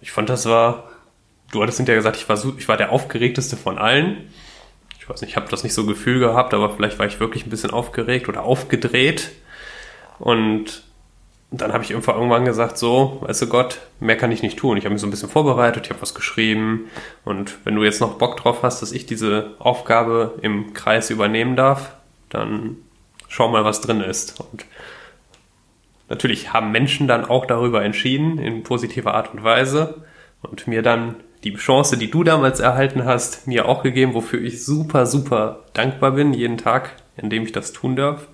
ich 0.00 0.12
fand, 0.12 0.28
das 0.28 0.46
war, 0.46 0.90
du 1.52 1.62
hattest 1.62 1.78
hinterher 1.78 1.98
gesagt, 1.98 2.16
ich 2.16 2.28
war, 2.28 2.38
ich 2.58 2.68
war 2.68 2.76
der 2.76 2.92
aufgeregteste 2.92 3.56
von 3.56 3.78
allen 3.78 4.28
ich 5.06 5.10
weiß 5.10 5.20
nicht, 5.20 5.30
ich 5.30 5.36
habe 5.36 5.46
das 5.48 5.62
nicht 5.62 5.72
so 5.72 5.86
Gefühl 5.86 6.18
gehabt, 6.18 6.52
aber 6.52 6.68
vielleicht 6.68 6.98
war 6.98 7.06
ich 7.06 7.20
wirklich 7.20 7.46
ein 7.46 7.50
bisschen 7.50 7.70
aufgeregt 7.70 8.28
oder 8.28 8.42
aufgedreht. 8.42 9.30
Und 10.18 10.82
dann 11.52 11.72
habe 11.72 11.84
ich 11.84 11.92
irgendwann 11.92 12.44
gesagt, 12.44 12.76
so, 12.76 13.18
weißt 13.20 13.42
du 13.42 13.46
Gott, 13.46 13.78
mehr 14.00 14.16
kann 14.16 14.32
ich 14.32 14.42
nicht 14.42 14.58
tun. 14.58 14.76
Ich 14.76 14.84
habe 14.84 14.92
mich 14.92 15.00
so 15.00 15.06
ein 15.06 15.12
bisschen 15.12 15.28
vorbereitet, 15.28 15.84
ich 15.84 15.90
habe 15.90 16.02
was 16.02 16.16
geschrieben. 16.16 16.90
Und 17.24 17.64
wenn 17.64 17.76
du 17.76 17.84
jetzt 17.84 18.00
noch 18.00 18.18
Bock 18.18 18.36
drauf 18.36 18.64
hast, 18.64 18.82
dass 18.82 18.90
ich 18.90 19.06
diese 19.06 19.54
Aufgabe 19.60 20.40
im 20.42 20.74
Kreis 20.74 21.08
übernehmen 21.10 21.54
darf, 21.54 21.94
dann 22.28 22.76
schau 23.28 23.46
mal, 23.48 23.64
was 23.64 23.80
drin 23.80 24.00
ist. 24.00 24.40
Und 24.40 24.64
natürlich 26.08 26.52
haben 26.52 26.72
Menschen 26.72 27.06
dann 27.06 27.24
auch 27.24 27.46
darüber 27.46 27.84
entschieden, 27.84 28.38
in 28.38 28.64
positiver 28.64 29.14
Art 29.14 29.32
und 29.32 29.44
Weise. 29.44 30.02
Und 30.42 30.66
mir 30.66 30.82
dann 30.82 31.14
die 31.50 31.56
Chance, 31.56 31.96
die 31.96 32.10
du 32.10 32.24
damals 32.24 32.60
erhalten 32.60 33.04
hast, 33.04 33.46
mir 33.46 33.68
auch 33.68 33.82
gegeben, 33.82 34.14
wofür 34.14 34.40
ich 34.40 34.64
super, 34.64 35.06
super 35.06 35.60
dankbar 35.74 36.12
bin, 36.12 36.32
jeden 36.32 36.58
Tag, 36.58 36.96
in 37.16 37.30
dem 37.30 37.44
ich 37.44 37.52
das 37.52 37.72
tun 37.72 37.94
darf. 37.94 38.26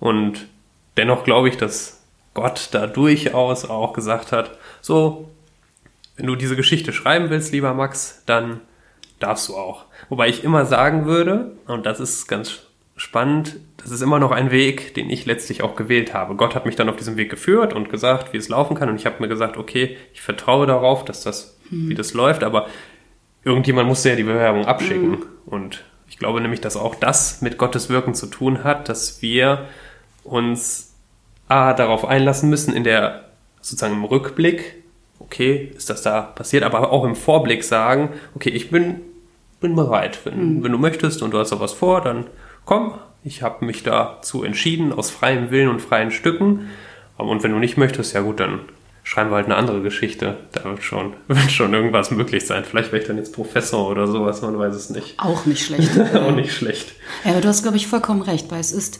Und 0.00 0.48
dennoch 0.96 1.24
glaube 1.24 1.48
ich, 1.48 1.56
dass 1.56 2.02
Gott 2.34 2.70
da 2.72 2.86
durchaus 2.86 3.64
auch 3.64 3.92
gesagt 3.92 4.32
hat, 4.32 4.58
so, 4.80 5.30
wenn 6.16 6.26
du 6.26 6.34
diese 6.34 6.56
Geschichte 6.56 6.92
schreiben 6.92 7.30
willst, 7.30 7.52
lieber 7.52 7.72
Max, 7.74 8.22
dann 8.26 8.60
darfst 9.20 9.48
du 9.48 9.56
auch. 9.56 9.84
Wobei 10.08 10.28
ich 10.28 10.42
immer 10.42 10.66
sagen 10.66 11.06
würde, 11.06 11.52
und 11.66 11.86
das 11.86 12.00
ist 12.00 12.26
ganz 12.26 12.62
spannend, 12.96 13.56
das 13.76 13.90
ist 13.90 14.02
immer 14.02 14.18
noch 14.18 14.30
ein 14.30 14.50
Weg, 14.50 14.94
den 14.94 15.10
ich 15.10 15.26
letztlich 15.26 15.62
auch 15.62 15.76
gewählt 15.76 16.14
habe. 16.14 16.36
Gott 16.36 16.54
hat 16.54 16.66
mich 16.66 16.76
dann 16.76 16.88
auf 16.88 16.96
diesem 16.96 17.16
Weg 17.16 17.30
geführt 17.30 17.72
und 17.72 17.90
gesagt, 17.90 18.32
wie 18.32 18.36
es 18.36 18.48
laufen 18.48 18.76
kann. 18.76 18.88
Und 18.88 18.96
ich 18.96 19.06
habe 19.06 19.16
mir 19.20 19.28
gesagt, 19.28 19.56
okay, 19.56 19.96
ich 20.12 20.22
vertraue 20.22 20.66
darauf, 20.66 21.04
dass 21.04 21.22
das, 21.22 21.53
hm. 21.68 21.88
wie 21.88 21.94
das 21.94 22.14
läuft. 22.14 22.42
Aber 22.44 22.68
irgendjemand 23.44 23.88
musste 23.88 24.10
ja 24.10 24.16
die 24.16 24.24
Bewerbung 24.24 24.66
abschicken. 24.66 25.14
Hm. 25.14 25.22
Und 25.46 25.84
ich 26.08 26.18
glaube 26.18 26.40
nämlich, 26.40 26.60
dass 26.60 26.76
auch 26.76 26.94
das 26.94 27.42
mit 27.42 27.58
Gottes 27.58 27.88
Wirken 27.88 28.14
zu 28.14 28.26
tun 28.26 28.64
hat, 28.64 28.88
dass 28.88 29.22
wir 29.22 29.66
uns 30.22 30.94
A, 31.48 31.74
darauf 31.74 32.06
einlassen 32.06 32.48
müssen 32.48 32.74
in 32.74 32.84
der, 32.84 33.24
sozusagen 33.60 33.94
im 33.94 34.04
Rückblick, 34.04 34.82
okay, 35.18 35.72
ist 35.76 35.90
das 35.90 36.02
da 36.02 36.22
passiert, 36.22 36.62
aber 36.62 36.90
auch 36.90 37.04
im 37.04 37.16
Vorblick 37.16 37.64
sagen, 37.64 38.10
okay, 38.34 38.50
ich 38.50 38.70
bin, 38.70 39.00
bin 39.60 39.76
bereit. 39.76 40.20
Wenn, 40.24 40.34
hm. 40.34 40.64
wenn 40.64 40.72
du 40.72 40.78
möchtest 40.78 41.22
und 41.22 41.32
du 41.32 41.38
hast 41.38 41.52
auch 41.52 41.60
was 41.60 41.72
vor, 41.72 42.00
dann 42.00 42.26
komm, 42.64 42.94
ich 43.24 43.42
habe 43.42 43.64
mich 43.64 43.82
dazu 43.82 44.44
entschieden, 44.44 44.92
aus 44.92 45.10
freiem 45.10 45.50
Willen 45.50 45.68
und 45.68 45.80
freien 45.80 46.10
Stücken. 46.10 46.68
Und 47.16 47.42
wenn 47.42 47.52
du 47.52 47.58
nicht 47.58 47.78
möchtest, 47.78 48.14
ja 48.14 48.20
gut, 48.20 48.40
dann 48.40 48.60
schreiben 49.04 49.30
wir 49.30 49.36
halt 49.36 49.46
eine 49.46 49.56
andere 49.56 49.82
Geschichte. 49.82 50.38
Da 50.52 50.64
wird 50.64 50.82
schon, 50.82 51.12
wird 51.28 51.52
schon 51.52 51.72
irgendwas 51.72 52.10
möglich 52.10 52.46
sein. 52.46 52.64
Vielleicht 52.64 52.90
wäre 52.90 53.02
ich 53.02 53.06
dann 53.06 53.18
jetzt 53.18 53.32
Professor 53.32 53.88
oder 53.88 54.08
sowas, 54.08 54.42
man 54.42 54.58
weiß 54.58 54.74
es 54.74 54.90
nicht. 54.90 55.14
Auch 55.18 55.46
nicht 55.46 55.64
schlecht. 55.66 55.90
Auch 56.14 56.34
nicht 56.34 56.52
schlecht. 56.52 56.94
Ja, 57.24 57.32
aber 57.32 57.42
du 57.42 57.48
hast, 57.48 57.62
glaube 57.62 57.76
ich, 57.76 57.86
vollkommen 57.86 58.22
recht, 58.22 58.50
weil 58.50 58.60
es 58.60 58.72
ist, 58.72 58.98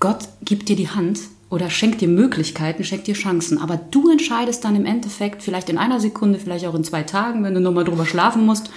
Gott 0.00 0.28
gibt 0.42 0.68
dir 0.68 0.76
die 0.76 0.88
Hand 0.88 1.20
oder 1.50 1.68
schenkt 1.68 2.00
dir 2.00 2.08
Möglichkeiten, 2.08 2.82
schenkt 2.82 3.06
dir 3.06 3.14
Chancen. 3.14 3.58
Aber 3.58 3.76
du 3.76 4.10
entscheidest 4.10 4.64
dann 4.64 4.74
im 4.74 4.86
Endeffekt, 4.86 5.42
vielleicht 5.42 5.68
in 5.68 5.78
einer 5.78 6.00
Sekunde, 6.00 6.38
vielleicht 6.38 6.66
auch 6.66 6.74
in 6.74 6.82
zwei 6.82 7.02
Tagen, 7.02 7.44
wenn 7.44 7.54
du 7.54 7.60
nochmal 7.60 7.84
drüber 7.84 8.06
schlafen 8.06 8.46
musst, 8.46 8.70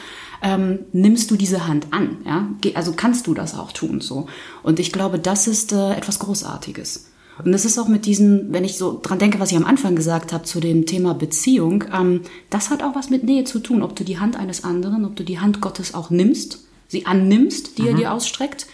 ähm, 0.43 0.79
nimmst 0.91 1.31
du 1.31 1.37
diese 1.37 1.67
Hand 1.67 1.87
an. 1.91 2.17
Ja? 2.25 2.49
Also 2.75 2.91
kannst 2.91 3.27
du 3.27 3.33
das 3.33 3.57
auch 3.57 3.71
tun. 3.71 4.01
so. 4.01 4.27
Und 4.61 4.81
ich 4.81 4.91
glaube, 4.91 5.19
das 5.19 5.47
ist 5.47 5.71
äh, 5.71 5.93
etwas 5.93 6.19
Großartiges. 6.19 7.11
Und 7.43 7.51
das 7.51 7.65
ist 7.65 7.77
auch 7.77 7.87
mit 7.87 8.05
diesen, 8.05 8.53
wenn 8.53 8.63
ich 8.63 8.77
so 8.77 8.99
dran 9.01 9.19
denke, 9.19 9.39
was 9.39 9.51
ich 9.51 9.57
am 9.57 9.65
Anfang 9.65 9.95
gesagt 9.95 10.31
habe 10.31 10.43
zu 10.43 10.59
dem 10.59 10.85
Thema 10.85 11.13
Beziehung, 11.13 11.83
ähm, 11.93 12.21
das 12.49 12.69
hat 12.69 12.81
auch 12.81 12.95
was 12.95 13.09
mit 13.09 13.23
Nähe 13.23 13.43
zu 13.43 13.59
tun, 13.59 13.81
ob 13.81 13.95
du 13.95 14.03
die 14.03 14.19
Hand 14.19 14.37
eines 14.37 14.63
anderen, 14.63 15.05
ob 15.05 15.15
du 15.15 15.23
die 15.23 15.39
Hand 15.39 15.59
Gottes 15.59 15.93
auch 15.93 16.09
nimmst, 16.09 16.65
sie 16.87 17.05
annimmst, 17.05 17.77
die 17.77 17.83
mhm. 17.83 17.87
er 17.87 17.93
dir 17.95 18.11
ausstreckt. 18.13 18.67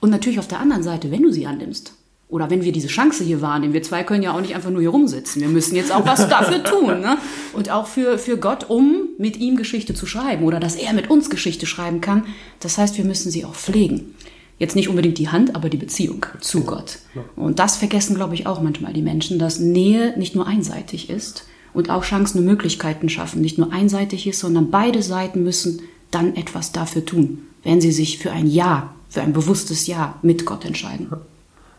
Und 0.00 0.10
natürlich 0.10 0.38
auf 0.38 0.48
der 0.48 0.60
anderen 0.60 0.82
Seite, 0.82 1.10
wenn 1.10 1.22
du 1.22 1.32
sie 1.32 1.46
annimmst. 1.46 1.92
Oder 2.28 2.50
wenn 2.50 2.62
wir 2.62 2.72
diese 2.72 2.88
Chance 2.88 3.24
hier 3.24 3.40
wahrnehmen, 3.40 3.72
wir 3.72 3.82
zwei 3.82 4.04
können 4.04 4.22
ja 4.22 4.34
auch 4.34 4.40
nicht 4.40 4.54
einfach 4.54 4.70
nur 4.70 4.82
hier 4.82 4.90
rumsitzen. 4.90 5.40
Wir 5.40 5.48
müssen 5.48 5.74
jetzt 5.76 5.92
auch 5.92 6.06
was 6.06 6.28
dafür 6.28 6.62
tun. 6.62 7.00
Ne? 7.00 7.16
Und 7.54 7.70
auch 7.70 7.86
für, 7.86 8.18
für 8.18 8.36
Gott, 8.36 8.68
um 8.68 9.08
mit 9.16 9.38
ihm 9.38 9.56
Geschichte 9.56 9.94
zu 9.94 10.04
schreiben 10.04 10.44
oder 10.44 10.60
dass 10.60 10.76
er 10.76 10.92
mit 10.92 11.10
uns 11.10 11.30
Geschichte 11.30 11.64
schreiben 11.66 12.02
kann. 12.02 12.26
Das 12.60 12.76
heißt, 12.76 12.98
wir 12.98 13.04
müssen 13.04 13.30
sie 13.30 13.46
auch 13.46 13.54
pflegen. 13.54 14.14
Jetzt 14.58 14.74
nicht 14.74 14.88
unbedingt 14.88 15.18
die 15.18 15.28
Hand, 15.28 15.54
aber 15.54 15.68
die 15.68 15.76
Beziehung 15.76 16.26
zu 16.40 16.64
Gott. 16.64 16.98
Und 17.36 17.58
das 17.60 17.76
vergessen, 17.76 18.16
glaube 18.16 18.34
ich, 18.34 18.46
auch 18.46 18.60
manchmal 18.60 18.92
die 18.92 19.02
Menschen, 19.02 19.38
dass 19.38 19.60
Nähe 19.60 20.18
nicht 20.18 20.34
nur 20.34 20.46
einseitig 20.46 21.10
ist 21.10 21.46
und 21.74 21.90
auch 21.90 22.02
Chancen 22.02 22.40
und 22.40 22.44
Möglichkeiten 22.44 23.08
schaffen, 23.08 23.40
nicht 23.40 23.58
nur 23.58 23.72
einseitig 23.72 24.26
ist, 24.26 24.40
sondern 24.40 24.70
beide 24.70 25.02
Seiten 25.02 25.44
müssen 25.44 25.82
dann 26.10 26.34
etwas 26.34 26.72
dafür 26.72 27.04
tun, 27.04 27.46
wenn 27.62 27.80
sie 27.80 27.92
sich 27.92 28.18
für 28.18 28.32
ein 28.32 28.48
Ja, 28.48 28.94
für 29.08 29.22
ein 29.22 29.32
bewusstes 29.32 29.86
Ja 29.86 30.18
mit 30.22 30.44
Gott 30.44 30.64
entscheiden. 30.64 31.08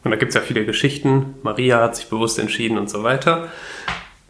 Und 0.04 0.12
da 0.12 0.16
gibt 0.16 0.30
es 0.30 0.36
ja 0.36 0.42
viele 0.42 0.66
Geschichten. 0.66 1.36
Maria 1.44 1.82
hat 1.82 1.98
sich 1.98 2.08
bewusst 2.08 2.40
entschieden 2.40 2.78
und 2.78 2.90
so 2.90 3.04
weiter. 3.04 3.50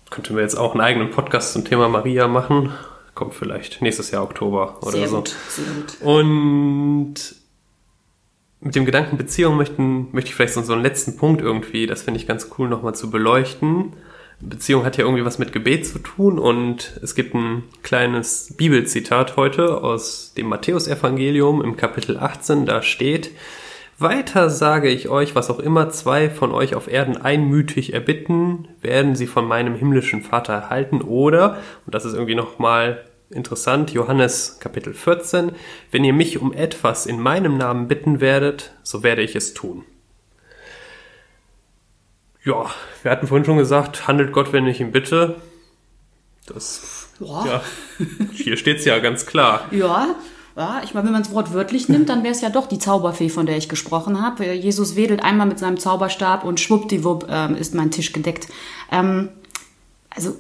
Könnten 0.10 0.36
wir 0.36 0.42
jetzt 0.42 0.58
auch 0.58 0.72
einen 0.72 0.82
eigenen 0.82 1.12
Podcast 1.12 1.54
zum 1.54 1.66
Thema 1.66 1.88
Maria 1.88 2.28
machen. 2.28 2.72
Kommt 3.14 3.36
vielleicht 3.36 3.82
nächstes 3.82 4.10
Jahr 4.10 4.24
Oktober 4.24 4.78
oder 4.82 4.92
sehr 4.92 5.08
so. 5.08 5.18
Gut, 5.18 5.36
sehr 5.50 5.66
gut. 5.66 6.02
Und 6.02 7.36
mit 8.62 8.76
dem 8.76 8.86
Gedanken 8.86 9.18
Beziehung 9.18 9.56
möchten, 9.56 10.10
möchte 10.12 10.30
ich 10.30 10.36
vielleicht 10.36 10.54
so, 10.54 10.62
so 10.62 10.74
einen 10.74 10.84
letzten 10.84 11.16
Punkt 11.16 11.42
irgendwie, 11.42 11.88
das 11.88 12.02
finde 12.02 12.20
ich 12.20 12.28
ganz 12.28 12.50
cool 12.58 12.68
nochmal 12.68 12.96
zu 12.96 13.10
beleuchten. 13.10 13.94
Beziehung 14.42 14.86
hat 14.86 14.98
ja 14.98 15.04
irgendwie 15.04 15.26
was 15.26 15.40
mit 15.40 15.52
Gebet 15.52 15.86
zu 15.86 16.00
tun 16.00 16.40
und 16.40 17.00
es 17.04 17.14
gibt 17.14 17.34
ein 17.36 17.64
kleines 17.84 18.54
Bibelzitat 18.56 19.36
heute 19.36 19.82
aus 19.84 20.34
dem 20.36 20.48
Matthäusevangelium 20.48 21.62
im 21.62 21.76
Kapitel 21.76 22.18
18, 22.18 22.66
da 22.66 22.82
steht, 22.82 23.32
weiter 23.98 24.50
sage 24.50 24.88
ich 24.90 25.10
euch, 25.10 25.36
was 25.36 25.50
auch 25.50 25.60
immer 25.60 25.90
zwei 25.90 26.30
von 26.30 26.54
euch 26.54 26.74
auf 26.74 26.88
Erden 26.88 27.18
einmütig 27.18 27.94
erbitten, 27.94 28.70
werden 28.82 29.16
sie 29.16 29.28
von 29.28 29.46
meinem 29.46 29.76
himmlischen 29.76 30.22
Vater 30.22 30.54
erhalten 30.54 31.02
oder, 31.02 31.58
und 31.86 31.94
das 31.94 32.06
ist 32.06 32.14
irgendwie 32.14 32.36
nochmal 32.36 33.04
interessant, 33.32 33.92
Johannes 33.92 34.58
Kapitel 34.60 34.94
14, 34.94 35.52
wenn 35.92 36.04
ihr 36.04 36.14
mich 36.14 36.40
um 36.40 36.54
etwas 36.54 37.06
in 37.06 37.20
meinem 37.20 37.58
Namen 37.58 37.88
bitten 37.88 38.22
werdet, 38.22 38.74
so 38.84 39.04
werde 39.04 39.22
ich 39.22 39.36
es 39.36 39.54
tun. 39.54 39.86
Ja, 42.44 42.66
wir 43.04 43.12
hatten 43.12 43.28
vorhin 43.28 43.46
schon 43.46 43.58
gesagt, 43.58 44.08
handelt 44.08 44.32
Gott, 44.32 44.54
wenn 44.54 44.66
ich 44.66 44.80
ihn 44.80 44.92
bitte. 44.92 45.36
Das, 46.48 47.10
ja, 47.20 47.46
ja 47.46 47.62
hier 48.34 48.58
steht 48.58 48.80
es 48.80 48.86
ja 48.86 49.00
ganz 49.00 49.26
klar. 49.26 49.68
Ja, 49.72 50.16
ja, 50.56 50.82
ich 50.84 50.94
meine, 50.94 51.06
wenn 51.06 51.14
man 51.14 51.22
es 51.22 51.32
wortwörtlich 51.32 51.88
nimmt, 51.88 52.10
dann 52.10 52.24
wäre 52.24 52.34
es 52.34 52.42
ja 52.42 52.50
doch 52.50 52.68
die 52.68 52.80
Zauberfee, 52.80 53.30
von 53.30 53.46
der 53.46 53.56
ich 53.56 53.70
gesprochen 53.70 54.22
habe. 54.22 54.52
Jesus 54.52 54.96
wedelt 54.96 55.24
einmal 55.24 55.48
mit 55.48 55.60
seinem 55.60 55.78
Zauberstab 55.78 56.44
und 56.44 56.60
schwuppdiwupp 56.60 57.28
ähm, 57.30 57.56
ist 57.56 57.76
mein 57.76 57.92
Tisch 57.92 58.12
gedeckt. 58.12 58.50
Ähm, 58.92 59.30
also 60.10 60.36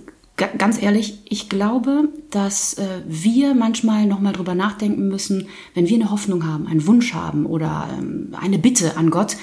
ganz 0.47 0.81
ehrlich, 0.81 1.19
ich 1.25 1.49
glaube, 1.49 2.09
dass 2.31 2.75
äh, 2.75 3.01
wir 3.05 3.53
manchmal 3.53 4.05
nochmal 4.05 4.33
drüber 4.33 4.55
nachdenken 4.55 5.07
müssen, 5.07 5.47
wenn 5.73 5.87
wir 5.87 5.95
eine 5.95 6.11
Hoffnung 6.11 6.45
haben, 6.45 6.67
einen 6.67 6.87
Wunsch 6.87 7.13
haben 7.13 7.45
oder 7.45 7.89
ähm, 7.97 8.29
eine 8.39 8.59
Bitte 8.59 8.97
an 8.97 9.09
Gott, 9.09 9.37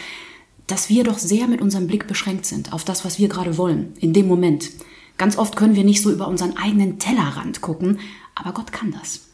dass 0.66 0.88
wir 0.88 1.04
doch 1.04 1.18
sehr 1.18 1.46
mit 1.46 1.60
unserem 1.60 1.86
Blick 1.86 2.08
beschränkt 2.08 2.46
sind 2.46 2.72
auf 2.72 2.84
das, 2.84 3.04
was 3.04 3.18
wir 3.18 3.28
gerade 3.28 3.56
wollen, 3.56 3.94
in 4.00 4.12
dem 4.12 4.26
Moment. 4.26 4.70
Ganz 5.18 5.38
oft 5.38 5.56
können 5.56 5.76
wir 5.76 5.84
nicht 5.84 6.02
so 6.02 6.10
über 6.10 6.28
unseren 6.28 6.56
eigenen 6.56 6.98
Tellerrand 6.98 7.60
gucken, 7.60 8.00
aber 8.34 8.52
Gott 8.52 8.72
kann 8.72 8.90
das. 8.90 9.28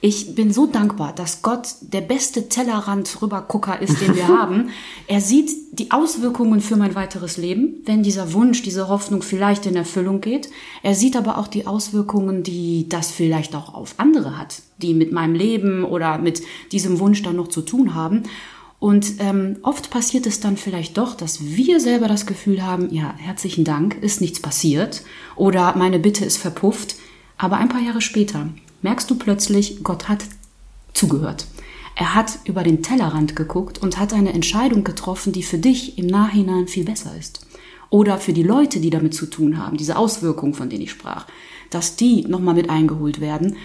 Ich 0.00 0.34
bin 0.34 0.52
so 0.52 0.66
dankbar, 0.66 1.12
dass 1.14 1.42
Gott 1.42 1.68
der 1.80 2.00
beste 2.00 2.48
Tellerrand 2.48 3.20
rübergucker 3.20 3.80
ist, 3.80 4.00
den 4.00 4.14
wir 4.14 4.28
haben. 4.28 4.70
Er 5.06 5.20
sieht 5.20 5.50
die 5.72 5.90
Auswirkungen 5.90 6.60
für 6.60 6.76
mein 6.76 6.94
weiteres 6.94 7.36
Leben, 7.36 7.82
wenn 7.84 8.02
dieser 8.02 8.32
Wunsch, 8.32 8.62
diese 8.62 8.88
Hoffnung 8.88 9.22
vielleicht 9.22 9.66
in 9.66 9.74
Erfüllung 9.74 10.20
geht. 10.20 10.48
Er 10.82 10.94
sieht 10.94 11.16
aber 11.16 11.36
auch 11.36 11.48
die 11.48 11.66
Auswirkungen, 11.66 12.42
die 12.42 12.88
das 12.88 13.10
vielleicht 13.10 13.56
auch 13.56 13.74
auf 13.74 13.94
andere 13.96 14.38
hat, 14.38 14.62
die 14.78 14.94
mit 14.94 15.10
meinem 15.10 15.34
Leben 15.34 15.84
oder 15.84 16.18
mit 16.18 16.42
diesem 16.70 17.00
Wunsch 17.00 17.22
dann 17.22 17.36
noch 17.36 17.48
zu 17.48 17.62
tun 17.62 17.94
haben. 17.94 18.22
Und 18.80 19.14
ähm, 19.18 19.58
oft 19.62 19.90
passiert 19.90 20.26
es 20.26 20.40
dann 20.40 20.56
vielleicht 20.56 20.96
doch, 20.96 21.14
dass 21.14 21.44
wir 21.44 21.80
selber 21.80 22.08
das 22.08 22.24
Gefühl 22.24 22.62
haben, 22.64 22.92
ja, 22.92 23.14
herzlichen 23.18 23.64
Dank, 23.64 24.02
ist 24.02 24.22
nichts 24.22 24.40
passiert 24.40 25.02
oder 25.36 25.76
meine 25.76 25.98
Bitte 25.98 26.24
ist 26.24 26.38
verpufft. 26.38 26.96
Aber 27.36 27.58
ein 27.58 27.68
paar 27.68 27.82
Jahre 27.82 28.00
später 28.00 28.48
merkst 28.82 29.10
du 29.10 29.16
plötzlich, 29.16 29.82
Gott 29.82 30.08
hat 30.08 30.24
zugehört. 30.94 31.46
Er 31.94 32.14
hat 32.14 32.38
über 32.44 32.62
den 32.62 32.82
Tellerrand 32.82 33.36
geguckt 33.36 33.78
und 33.78 33.98
hat 33.98 34.12
eine 34.12 34.32
Entscheidung 34.32 34.84
getroffen, 34.84 35.32
die 35.32 35.42
für 35.42 35.58
dich 35.58 35.98
im 35.98 36.06
Nachhinein 36.06 36.66
viel 36.66 36.84
besser 36.84 37.12
ist. 37.18 37.46
Oder 37.90 38.18
für 38.18 38.32
die 38.32 38.44
Leute, 38.44 38.80
die 38.80 38.90
damit 38.90 39.14
zu 39.14 39.26
tun 39.26 39.58
haben, 39.58 39.76
diese 39.76 39.96
Auswirkungen, 39.96 40.54
von 40.54 40.70
denen 40.70 40.82
ich 40.82 40.92
sprach, 40.92 41.26
dass 41.70 41.96
die 41.96 42.22
nochmal 42.22 42.54
mit 42.54 42.70
eingeholt 42.70 43.20
werden. 43.20 43.56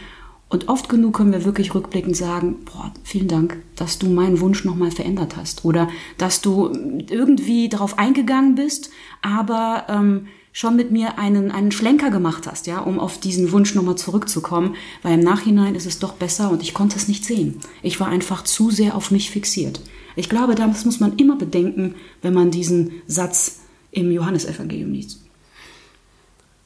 Und 0.50 0.68
oft 0.68 0.90
genug 0.90 1.16
können 1.16 1.32
wir 1.32 1.46
wirklich 1.46 1.74
rückblickend 1.74 2.16
sagen, 2.16 2.58
boah, 2.66 2.92
vielen 3.04 3.28
Dank, 3.28 3.58
dass 3.76 4.00
du 4.00 4.08
meinen 4.08 4.40
Wunsch 4.40 4.66
nochmal 4.66 4.92
verändert 4.92 5.38
hast. 5.38 5.64
Oder 5.64 5.90
dass 6.18 6.42
du 6.42 6.72
irgendwie 7.10 7.70
darauf 7.70 7.98
eingegangen 7.98 8.56
bist, 8.56 8.90
aber 9.22 9.86
ähm, 9.90 10.28
schon 10.56 10.78
mit 10.78 10.90
mir 10.90 11.20
einen, 11.20 11.52
einen 11.52 11.74
Schlenker 11.74 12.10
gemacht 12.10 12.48
hast, 12.48 12.66
ja, 12.66 12.80
um 12.80 12.98
auf 12.98 13.20
diesen 13.20 13.52
Wunsch 13.52 13.76
nochmal 13.76 13.98
zurückzukommen, 13.98 14.78
weil 15.04 15.16
im 15.16 15.20
Nachhinein 15.20 15.76
ist 15.76 15.86
es 15.86 16.00
doch 16.00 16.14
besser 16.14 16.50
und 16.50 16.62
ich 16.62 16.74
konnte 16.74 16.96
es 16.96 17.10
nicht 17.10 17.26
sehen. 17.26 17.60
Ich 17.82 18.00
war 18.00 18.08
einfach 18.08 18.42
zu 18.42 18.72
sehr 18.72 18.96
auf 18.96 19.12
mich 19.12 19.32
fixiert. 19.32 19.82
Ich 20.16 20.30
glaube, 20.30 20.56
das 20.56 20.86
muss 20.86 21.02
man 21.02 21.18
immer 21.18 21.36
bedenken, 21.36 21.96
wenn 22.22 22.34
man 22.34 22.52
diesen 22.52 23.02
Satz 23.06 23.64
im 23.92 24.10
Johannesevangelium 24.12 24.94
liest. 24.94 25.26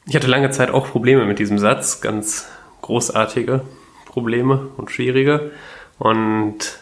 Ich 0.06 0.14
hatte 0.14 0.28
lange 0.28 0.50
Zeit 0.50 0.70
auch 0.70 0.86
Probleme 0.86 1.26
mit 1.26 1.40
diesem 1.40 1.58
Satz, 1.58 2.00
ganz 2.00 2.46
großartige 2.82 3.62
Probleme 4.06 4.68
und 4.76 4.92
schwierige. 4.92 5.50
Und 5.98 6.78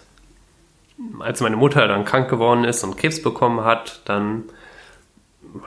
als 1.20 1.40
meine 1.40 1.56
Mutter 1.56 1.88
dann 1.88 2.04
krank 2.04 2.28
geworden 2.28 2.64
ist 2.64 2.84
und 2.84 2.98
Krebs 2.98 3.22
bekommen 3.22 3.64
hat, 3.64 4.02
dann 4.04 4.44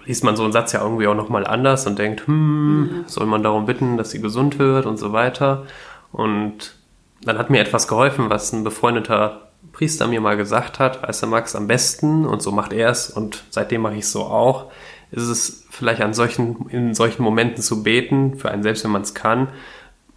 liest 0.06 0.24
man 0.24 0.36
so 0.36 0.44
einen 0.44 0.54
Satz 0.54 0.72
ja 0.72 0.82
irgendwie 0.82 1.08
auch 1.08 1.16
nochmal 1.16 1.46
anders 1.46 1.88
und 1.88 2.00
denkt, 2.00 2.28
hm, 2.28 2.82
mhm. 2.82 3.04
soll 3.08 3.26
man 3.26 3.44
darum 3.44 3.66
bitten, 3.66 3.98
dass 3.98 4.12
sie 4.12 4.22
gesund 4.22 4.60
wird 4.60 4.86
und 4.86 4.98
so 4.98 5.14
weiter. 5.14 5.66
Und 6.12 6.76
dann 7.24 7.38
hat 7.38 7.50
mir 7.50 7.62
etwas 7.62 7.88
geholfen, 7.88 8.30
was 8.30 8.52
ein 8.54 8.64
befreundeter 8.64 9.52
Priester 9.72 10.08
mir 10.08 10.22
mal 10.22 10.38
gesagt 10.38 10.80
hat, 10.80 11.04
weißt 11.04 11.24
du, 11.24 11.28
Max, 11.28 11.56
am 11.56 11.68
besten, 11.68 12.26
und 12.26 12.42
so 12.42 12.52
macht 12.52 12.74
er 12.74 12.90
es, 12.90 13.10
und 13.10 13.44
seitdem 13.50 13.82
mache 13.82 13.94
ich 13.94 14.02
es 14.02 14.12
so 14.12 14.24
auch, 14.24 14.72
ist 15.12 15.28
es 15.28 15.66
vielleicht 15.70 16.02
an 16.02 16.14
solchen, 16.14 16.68
in 16.70 16.94
solchen 16.94 17.24
Momenten 17.24 17.62
zu 17.62 17.84
beten, 17.84 18.38
für 18.38 18.52
einen 18.52 18.64
selbst, 18.64 18.84
wenn 18.84 18.92
man 18.92 19.04
es 19.04 19.14
kann. 19.14 19.50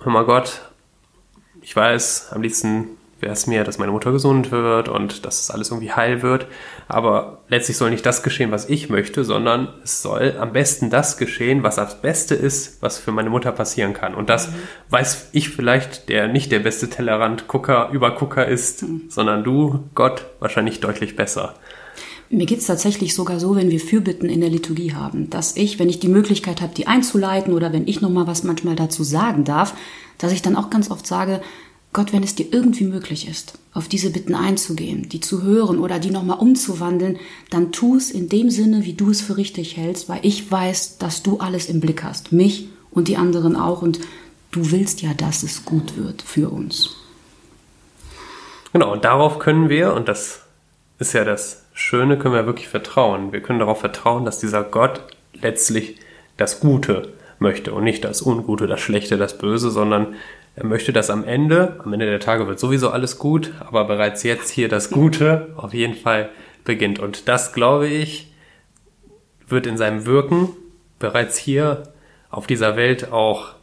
Hör 0.01 0.13
mal 0.13 0.25
Gott, 0.25 0.63
ich 1.61 1.75
weiß, 1.75 2.31
am 2.33 2.43
liebsten 2.43 2.89
wäre 3.21 3.33
es 3.33 3.47
mir, 3.47 3.65
dass 3.65 3.79
meine 3.79 3.93
Mutter 3.93 4.13
gesund 4.13 4.51
wird 4.51 4.89
und 4.89 5.25
dass 5.25 5.41
es 5.43 5.51
alles 5.51 5.71
irgendwie 5.71 5.93
heil 5.93 6.23
wird. 6.23 6.47
Aber 6.89 7.43
letztlich 7.49 7.77
soll 7.77 7.91
nicht 7.91 8.05
das 8.05 8.23
geschehen, 8.23 8.51
was 8.51 8.69
ich 8.69 8.91
möchte, 8.91 9.25
sondern 9.25 9.69
es 9.83 10.03
soll 10.03 10.37
am 10.39 10.53
besten 10.53 10.91
das 10.91 11.17
geschehen, 11.17 11.63
was 11.63 11.77
das 11.77 12.01
Beste 12.01 12.35
ist, 12.35 12.83
was 12.83 12.99
für 12.99 13.13
meine 13.13 13.31
Mutter 13.31 13.53
passieren 13.53 13.93
kann. 13.95 14.15
Und 14.15 14.29
das 14.29 14.49
mhm. 14.49 14.55
weiß 14.91 15.29
ich 15.33 15.51
vielleicht, 15.51 16.09
der 16.09 16.29
nicht 16.29 16.53
der 16.53 16.61
beste 16.61 16.91
Tellerrand-Gucker, 16.91 17.91
Übergucker 17.93 18.47
ist, 18.47 18.83
mhm. 18.83 19.03
sondern 19.09 19.45
du, 19.45 19.85
Gott, 19.95 20.27
wahrscheinlich 20.41 20.81
deutlich 20.81 21.17
besser. 21.17 21.55
Mir 22.31 22.47
geht 22.47 22.59
es 22.59 22.67
tatsächlich 22.67 23.15
sogar 23.15 23.39
so, 23.39 23.55
wenn 23.55 23.71
wir 23.71 23.81
Fürbitten 23.81 24.29
in 24.29 24.41
der 24.41 24.51
Liturgie 24.51 24.95
haben, 24.95 25.31
dass 25.31 25.57
ich, 25.57 25.79
wenn 25.79 25.89
ich 25.89 26.01
die 26.01 26.09
Möglichkeit 26.09 26.63
habe, 26.63 26.75
die 26.75 26.87
einzuleiten 26.87 27.53
oder 27.53 27.73
wenn 27.73 27.87
ich 27.87 28.01
nochmal 28.01 28.27
was 28.27 28.45
manchmal 28.45 28.77
dazu 28.77 29.05
sagen 29.05 29.45
darf, 29.45 29.75
dass 30.19 30.33
ich 30.33 30.43
dann 30.43 30.57
auch 30.57 30.71
ganz 30.71 30.91
oft 30.91 31.07
sage, 31.07 31.43
Gott, 31.95 32.13
wenn 32.13 32.25
es 32.25 32.35
dir 32.35 32.53
irgendwie 32.53 32.85
möglich 32.85 33.29
ist, 33.29 33.59
auf 33.73 33.87
diese 33.87 34.11
Bitten 34.11 34.35
einzugehen, 34.35 35.09
die 35.09 35.21
zu 35.21 35.43
hören 35.43 35.79
oder 35.79 36.01
die 36.01 36.11
nochmal 36.11 36.41
umzuwandeln, 36.41 37.19
dann 37.51 37.71
tu 37.71 37.97
es 37.97 38.11
in 38.11 38.29
dem 38.29 38.51
Sinne, 38.51 38.85
wie 38.85 38.95
du 38.95 39.11
es 39.11 39.23
für 39.23 39.37
richtig 39.37 39.77
hältst, 39.77 40.09
weil 40.09 40.19
ich 40.23 40.51
weiß, 40.51 40.99
dass 40.99 41.23
du 41.23 41.39
alles 41.39 41.71
im 41.71 41.79
Blick 41.81 42.03
hast, 42.03 42.33
mich 42.33 42.69
und 42.91 43.07
die 43.07 43.17
anderen 43.17 43.55
auch 43.55 43.81
und 43.81 44.01
du 44.51 44.73
willst 44.73 45.03
ja, 45.03 45.15
dass 45.15 45.45
es 45.45 45.65
gut 45.65 45.97
wird 45.97 46.23
für 46.23 46.51
uns. 46.51 46.97
Genau, 48.73 48.93
und 48.93 49.05
darauf 49.05 49.39
können 49.39 49.69
wir, 49.69 49.95
und 49.95 50.09
das 50.09 50.43
ist 50.99 51.13
ja 51.13 51.25
das 51.25 51.63
Schöne, 51.75 52.19
können 52.19 52.35
wir 52.35 52.47
wirklich 52.47 52.69
vertrauen. 52.69 53.31
Wir 53.33 53.41
können 53.41 53.61
darauf 53.61 53.79
vertrauen, 53.79 54.25
dass 54.25 54.41
dieser 54.41 54.65
Gott 54.65 55.01
letztlich 55.33 55.97
das 56.37 56.59
Gute 56.59 57.13
möchte 57.39 57.73
und 57.73 57.85
nicht 57.85 58.03
das 58.03 58.21
Ungute, 58.21 58.67
das 58.67 58.81
Schlechte, 58.81 59.17
das 59.17 59.39
Böse, 59.39 59.71
sondern 59.71 60.17
er 60.57 60.67
möchte, 60.67 60.93
dass 60.93 61.11
am 61.11 61.25
Ende, 61.25 61.81
am 61.85 61.93
Ende 61.93 62.07
der 62.07 62.21
Tage 62.21 62.47
wird 62.47 62.61
sowieso 62.61 62.91
alles 62.91 63.19
gut, 63.19 63.53
aber 63.61 63.85
bereits 63.85 64.23
jetzt 64.23 64.51
hier 64.51 64.69
das 64.69 64.91
Gute 64.91 65.53
auf 65.57 65.75
jeden 65.75 65.95
Fall 65.97 66.31
beginnt. 66.65 67.01
Und 67.01 67.29
das, 67.29 67.53
glaube 67.53 67.89
ich, 67.89 68.33
wird 69.49 69.67
in 69.67 69.77
seinem 69.77 70.07
Wirken 70.07 70.51
bereits 70.99 71.37
hier 71.37 71.83
auf 72.31 72.47
dieser 72.47 72.77
Welt 72.77 73.13
auch 73.13 73.55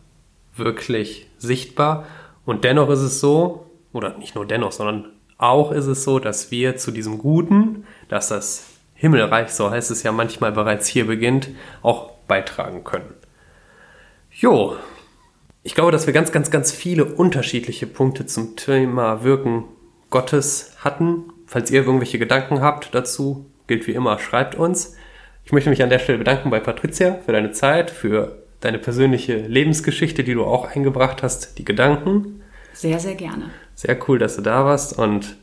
wirklich 0.56 1.27
sichtbar. 1.38 2.06
Und 2.45 2.63
dennoch 2.63 2.89
ist 2.89 2.99
es 2.99 3.19
so, 3.19 3.69
oder 3.93 4.17
nicht 4.17 4.36
nur 4.36 4.45
dennoch, 4.45 4.71
sondern 4.73 5.06
auch 5.38 5.71
ist 5.71 5.88
es 5.88 6.04
so, 6.04 6.19
dass 6.19 6.51
wir 6.51 6.77
zu 6.77 6.91
diesem 6.91 7.17
Guten, 7.17 7.86
dass 8.10 8.27
das 8.27 8.67
Himmelreich, 8.95 9.49
so 9.49 9.71
heißt 9.71 9.91
es 9.91 10.04
ja 10.04 10.12
manchmal 10.12 10.51
bereits 10.51 10.88
hier 10.88 11.08
beginnt, 11.08 11.49
auch 11.82 12.12
beitragen 12.27 12.84
können. 12.84 13.13
Jo, 14.32 14.75
ich 15.63 15.76
glaube, 15.76 15.91
dass 15.91 16.08
wir 16.08 16.13
ganz, 16.13 16.32
ganz, 16.32 16.50
ganz 16.50 16.71
viele 16.71 17.06
unterschiedliche 17.06 17.86
Punkte 17.88 18.26
zum 18.26 18.56
Thema 18.56 19.24
Wirken 19.24 19.65
Gottes 20.10 20.74
hatten. 20.80 21.26
Falls 21.45 21.69
ihr 21.69 21.82
irgendwelche 21.82 22.17
Gedanken 22.17 22.62
habt 22.62 22.95
dazu, 22.95 23.45
gilt 23.67 23.88
wie 23.88 23.91
immer, 23.91 24.17
schreibt 24.19 24.56
uns. 24.56 24.95
Ich 25.45 25.52
möchte 25.52 25.69
mich 25.69 25.84
an 25.84 25.89
der 25.89 26.00
Stelle 26.00 26.17
bedanken 26.17 26.50
bei 26.50 26.60
Patricia 26.60 27.19
für 27.26 27.32
deine 27.32 27.52
Zeit, 27.52 27.91
für 27.91 28.43
deine 28.60 28.80
persönliche 28.80 29.38
Lebensgeschichte, 29.38 30.24
die 30.24 30.34
du 30.34 30.45
auch 30.45 30.76
eingebracht 30.76 31.24
hast, 31.24 31.58
die 31.58 31.65
Gedanken. 31.65 32.41
Sehr, 32.74 33.00
sehr 33.00 33.15
gerne. 33.15 33.52
Sehr 33.76 33.97
cool, 34.08 34.17
dass 34.17 34.36
du 34.36 34.41
da 34.41 34.65
warst. 34.65 34.97
Und 34.97 35.38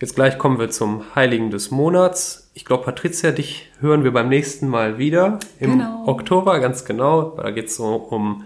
jetzt 0.00 0.14
gleich 0.14 0.36
kommen 0.38 0.58
wir 0.58 0.70
zum 0.70 1.14
Heiligen 1.14 1.50
des 1.50 1.70
Monats. 1.70 2.50
Ich 2.54 2.64
glaube, 2.64 2.84
Patricia, 2.84 3.30
dich 3.30 3.70
hören 3.80 4.04
wir 4.04 4.12
beim 4.12 4.28
nächsten 4.28 4.68
Mal 4.68 4.98
wieder 4.98 5.38
im 5.60 5.78
genau. 5.78 6.04
Oktober, 6.06 6.60
ganz 6.60 6.84
genau. 6.84 7.36
Da 7.36 7.50
geht 7.50 7.66
es 7.66 7.76
so 7.76 7.94
um 7.94 8.44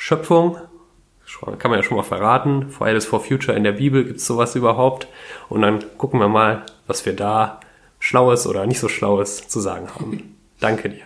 Schöpfung. 0.00 0.56
Kann 1.58 1.70
man 1.70 1.78
ja 1.78 1.82
schon 1.82 1.98
mal 1.98 2.02
verraten. 2.02 2.70
Fridays 2.70 3.04
for 3.04 3.20
Future 3.20 3.54
in 3.54 3.64
der 3.64 3.72
Bibel 3.72 4.02
gibt 4.02 4.16
es 4.16 4.26
sowas 4.26 4.56
überhaupt. 4.56 5.06
Und 5.50 5.60
dann 5.60 5.84
gucken 5.98 6.18
wir 6.18 6.28
mal, 6.28 6.64
was 6.86 7.04
wir 7.04 7.14
da 7.14 7.60
Schlaues 7.98 8.46
oder 8.46 8.66
nicht 8.66 8.80
so 8.80 8.88
Schlaues 8.88 9.46
zu 9.46 9.60
sagen 9.60 9.88
haben. 9.94 10.36
Danke 10.60 10.88
dir. 10.88 11.02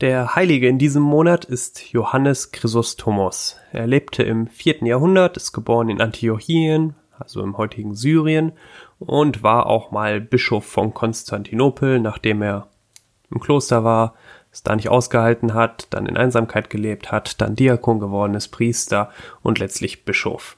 Der 0.00 0.34
Heilige 0.34 0.66
in 0.66 0.80
diesem 0.80 1.04
Monat 1.04 1.44
ist 1.44 1.92
Johannes 1.92 2.50
Chrysostomos. 2.50 3.56
Er 3.72 3.86
lebte 3.86 4.24
im 4.24 4.48
vierten 4.48 4.84
Jahrhundert, 4.84 5.36
ist 5.36 5.52
geboren 5.52 5.88
in 5.88 6.00
Antiochien, 6.00 6.96
also 7.16 7.40
im 7.40 7.56
heutigen 7.56 7.94
Syrien, 7.94 8.52
und 8.98 9.44
war 9.44 9.66
auch 9.66 9.92
mal 9.92 10.20
Bischof 10.20 10.66
von 10.66 10.92
Konstantinopel, 10.92 12.00
nachdem 12.00 12.42
er 12.42 12.66
im 13.30 13.38
Kloster 13.38 13.84
war 13.84 14.14
es 14.56 14.62
da 14.62 14.74
nicht 14.74 14.88
ausgehalten 14.88 15.52
hat, 15.52 15.86
dann 15.90 16.06
in 16.06 16.16
Einsamkeit 16.16 16.70
gelebt 16.70 17.12
hat, 17.12 17.42
dann 17.42 17.56
Diakon 17.56 18.00
geworden 18.00 18.34
ist, 18.34 18.48
Priester 18.48 19.10
und 19.42 19.58
letztlich 19.58 20.06
Bischof. 20.06 20.56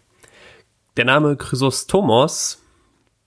Der 0.96 1.04
Name 1.04 1.36
Chrysostomos 1.36 2.62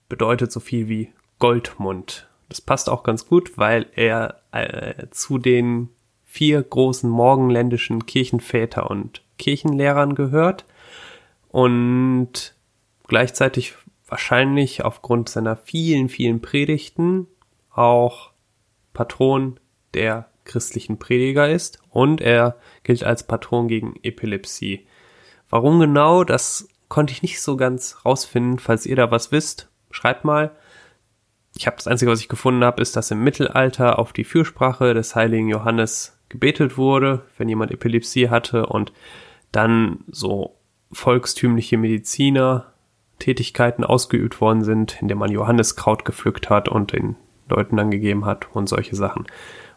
bedeutet 0.08 0.50
so 0.50 0.60
viel 0.60 0.88
wie 0.88 1.12
Goldmund. 1.38 2.26
Das 2.48 2.62
passt 2.62 2.88
auch 2.88 3.02
ganz 3.02 3.26
gut, 3.26 3.58
weil 3.58 3.86
er 3.94 4.40
äh, 4.52 5.08
zu 5.10 5.36
den 5.36 5.90
vier 6.24 6.62
großen 6.62 7.08
morgenländischen 7.08 8.06
Kirchenväter 8.06 8.90
und 8.90 9.22
Kirchenlehrern 9.36 10.14
gehört 10.14 10.64
und 11.48 12.54
gleichzeitig 13.08 13.74
wahrscheinlich 14.06 14.86
aufgrund 14.86 15.28
seiner 15.28 15.56
vielen, 15.56 16.08
vielen 16.08 16.40
Predigten 16.40 17.26
auch 17.70 18.30
Patron 18.94 19.60
der 19.92 20.31
christlichen 20.44 20.98
Prediger 20.98 21.50
ist 21.50 21.80
und 21.90 22.20
er 22.20 22.56
gilt 22.82 23.04
als 23.04 23.26
Patron 23.26 23.68
gegen 23.68 23.94
Epilepsie. 24.02 24.86
Warum 25.48 25.80
genau, 25.80 26.24
das 26.24 26.68
konnte 26.88 27.12
ich 27.12 27.22
nicht 27.22 27.40
so 27.40 27.56
ganz 27.56 27.98
rausfinden. 28.04 28.58
Falls 28.58 28.86
ihr 28.86 28.96
da 28.96 29.10
was 29.10 29.32
wisst, 29.32 29.70
schreibt 29.90 30.24
mal. 30.24 30.52
Ich 31.56 31.66
habe 31.66 31.76
das 31.76 31.86
Einzige, 31.86 32.10
was 32.10 32.20
ich 32.20 32.28
gefunden 32.28 32.64
habe, 32.64 32.80
ist, 32.80 32.96
dass 32.96 33.10
im 33.10 33.22
Mittelalter 33.22 33.98
auf 33.98 34.12
die 34.12 34.24
Fürsprache 34.24 34.94
des 34.94 35.14
heiligen 35.14 35.48
Johannes 35.48 36.18
gebetet 36.28 36.76
wurde, 36.76 37.22
wenn 37.36 37.48
jemand 37.48 37.70
Epilepsie 37.70 38.30
hatte 38.30 38.66
und 38.66 38.92
dann 39.52 40.04
so 40.08 40.56
volkstümliche 40.90 41.78
Mediziner 41.78 42.72
Tätigkeiten 43.18 43.84
ausgeübt 43.84 44.40
worden 44.40 44.64
sind, 44.64 45.00
indem 45.00 45.18
man 45.18 45.30
Johanneskraut 45.30 46.04
gepflückt 46.04 46.50
hat 46.50 46.68
und 46.68 46.92
den 46.92 47.16
Leuten 47.48 47.76
dann 47.76 47.90
gegeben 47.90 48.24
hat 48.24 48.48
und 48.54 48.68
solche 48.68 48.96
Sachen. 48.96 49.26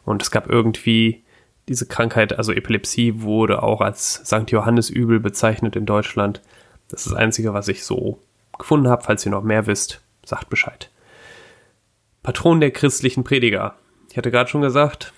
Und 0.06 0.22
es 0.22 0.32
gab 0.32 0.50
irgendwie 0.50 1.24
diese 1.68 1.88
Krankheit, 1.88 2.38
also 2.38 2.52
Epilepsie, 2.52 3.22
wurde 3.22 3.64
auch 3.64 3.82
als 3.82 4.22
St. 4.26 4.52
Johannes 4.52 4.90
übel 4.90 5.20
bezeichnet 5.20 5.76
in 5.76 5.86
Deutschland. 5.86 6.42
Das 6.90 7.06
ist 7.06 7.12
das 7.12 7.18
Einzige, 7.18 7.54
was 7.54 7.68
ich 7.68 7.84
so 7.84 8.20
gefunden 8.58 8.88
habe. 8.88 9.04
Falls 9.04 9.26
ihr 9.26 9.32
noch 9.32 9.44
mehr 9.44 9.66
wisst, 9.66 10.02
sagt 10.24 10.50
Bescheid. 10.50 10.90
Patron 12.24 12.60
der 12.60 12.72
christlichen 12.72 13.24
Prediger. 13.24 13.76
Ich 14.10 14.18
hatte 14.18 14.32
gerade 14.32 14.50
schon 14.50 14.62
gesagt, 14.62 15.14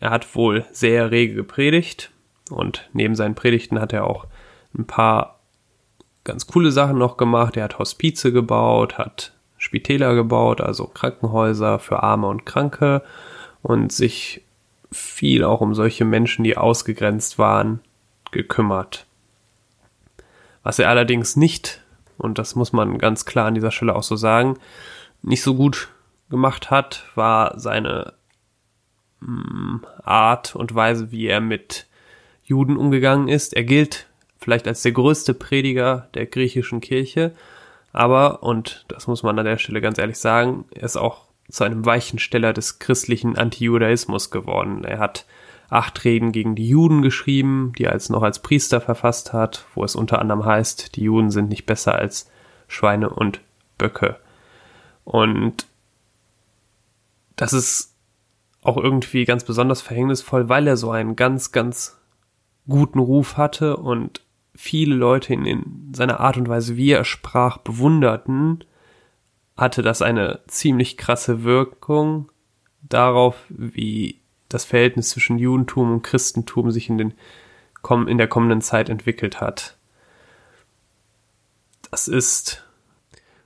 er 0.00 0.10
hat 0.10 0.34
wohl 0.34 0.64
sehr 0.72 1.10
rege 1.10 1.34
gepredigt 1.34 2.10
und 2.50 2.88
neben 2.92 3.14
seinen 3.14 3.34
Predigten 3.34 3.80
hat 3.80 3.92
er 3.92 4.06
auch 4.06 4.26
ein 4.76 4.86
paar 4.86 5.40
ganz 6.24 6.46
coole 6.46 6.70
Sachen 6.70 6.98
noch 6.98 7.16
gemacht. 7.16 7.56
Er 7.56 7.64
hat 7.64 7.78
Hospize 7.78 8.32
gebaut, 8.32 8.98
hat 8.98 9.32
Spitäler 9.58 10.14
gebaut, 10.14 10.60
also 10.60 10.86
Krankenhäuser 10.86 11.78
für 11.78 12.02
Arme 12.02 12.28
und 12.28 12.46
Kranke 12.46 13.02
und 13.62 13.92
sich 13.92 14.42
viel 14.90 15.44
auch 15.44 15.60
um 15.60 15.74
solche 15.74 16.04
Menschen, 16.04 16.44
die 16.44 16.56
ausgegrenzt 16.56 17.38
waren, 17.38 17.80
gekümmert. 18.30 19.06
Was 20.62 20.78
er 20.78 20.88
allerdings 20.88 21.36
nicht, 21.36 21.82
und 22.18 22.38
das 22.38 22.54
muss 22.54 22.72
man 22.72 22.98
ganz 22.98 23.24
klar 23.24 23.46
an 23.46 23.54
dieser 23.54 23.70
Stelle 23.70 23.96
auch 23.96 24.02
so 24.02 24.16
sagen, 24.16 24.58
nicht 25.22 25.42
so 25.42 25.54
gut 25.54 25.88
gemacht 26.30 26.70
hat, 26.70 27.04
war 27.14 27.58
seine 27.58 28.14
mh, 29.20 29.30
mm, 29.30 29.86
Art 30.02 30.54
und 30.54 30.74
Weise, 30.74 31.10
wie 31.10 31.26
er 31.26 31.40
mit 31.40 31.86
Juden 32.44 32.76
umgegangen 32.76 33.28
ist. 33.28 33.54
Er 33.54 33.64
gilt 33.64 34.08
vielleicht 34.38 34.66
als 34.66 34.82
der 34.82 34.92
größte 34.92 35.34
Prediger 35.34 36.08
der 36.14 36.26
griechischen 36.26 36.80
Kirche, 36.80 37.32
aber, 37.92 38.42
und 38.42 38.84
das 38.88 39.06
muss 39.06 39.22
man 39.22 39.38
an 39.38 39.44
der 39.44 39.58
Stelle 39.58 39.80
ganz 39.80 39.98
ehrlich 39.98 40.18
sagen, 40.18 40.64
er 40.74 40.84
ist 40.84 40.96
auch 40.96 41.26
zu 41.52 41.64
einem 41.64 41.84
Weichensteller 41.84 42.54
des 42.54 42.78
christlichen 42.78 43.36
Antijudaismus 43.36 44.30
geworden. 44.30 44.84
Er 44.84 44.98
hat 44.98 45.26
acht 45.68 46.02
Reden 46.04 46.32
gegen 46.32 46.54
die 46.54 46.66
Juden 46.66 47.02
geschrieben, 47.02 47.72
die 47.76 47.84
er 47.84 47.92
als 47.92 48.08
noch 48.08 48.22
als 48.22 48.40
Priester 48.40 48.80
verfasst 48.80 49.34
hat, 49.34 49.66
wo 49.74 49.84
es 49.84 49.94
unter 49.94 50.18
anderem 50.18 50.46
heißt, 50.46 50.96
die 50.96 51.02
Juden 51.02 51.30
sind 51.30 51.50
nicht 51.50 51.66
besser 51.66 51.94
als 51.94 52.30
Schweine 52.68 53.10
und 53.10 53.42
Böcke. 53.76 54.16
Und 55.04 55.66
das 57.36 57.52
ist 57.52 57.94
auch 58.62 58.78
irgendwie 58.78 59.26
ganz 59.26 59.44
besonders 59.44 59.82
verhängnisvoll, 59.82 60.48
weil 60.48 60.66
er 60.66 60.78
so 60.78 60.90
einen 60.90 61.16
ganz, 61.16 61.52
ganz 61.52 61.98
guten 62.66 62.98
Ruf 62.98 63.36
hatte 63.36 63.76
und 63.76 64.22
viele 64.54 64.94
Leute 64.94 65.34
in, 65.34 65.44
in 65.44 65.92
seiner 65.94 66.20
Art 66.20 66.38
und 66.38 66.48
Weise, 66.48 66.76
wie 66.76 66.92
er 66.92 67.04
sprach, 67.04 67.58
bewunderten 67.58 68.64
hatte 69.56 69.82
das 69.82 70.02
eine 70.02 70.40
ziemlich 70.46 70.96
krasse 70.96 71.44
Wirkung 71.44 72.30
darauf, 72.82 73.36
wie 73.48 74.20
das 74.48 74.64
Verhältnis 74.64 75.10
zwischen 75.10 75.38
Judentum 75.38 75.92
und 75.92 76.02
Christentum 76.02 76.70
sich 76.70 76.88
in, 76.88 76.98
den, 76.98 77.14
in 78.06 78.18
der 78.18 78.28
kommenden 78.28 78.60
Zeit 78.60 78.88
entwickelt 78.88 79.40
hat. 79.40 79.76
Das 81.90 82.08
ist 82.08 82.64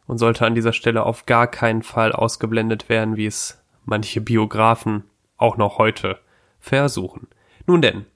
und 0.07 0.19
sollte 0.19 0.47
an 0.47 0.55
dieser 0.55 0.73
Stelle 0.73 1.05
auf 1.05 1.27
gar 1.27 1.49
keinen 1.49 1.83
Fall 1.83 2.12
ausgeblendet 2.12 2.88
werden, 2.88 3.16
wie 3.16 3.27
es 3.27 3.62
manche 3.85 4.21
Biografen 4.21 5.05
auch 5.37 5.57
noch 5.57 5.79
heute 5.79 6.19
versuchen. 6.61 7.29
Nun 7.66 7.83
denn, 7.83 8.07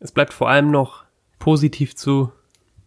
es 0.00 0.12
bleibt 0.12 0.32
vor 0.32 0.48
allem 0.48 0.70
noch 0.70 1.04
positiv 1.38 1.94
zu 1.94 2.32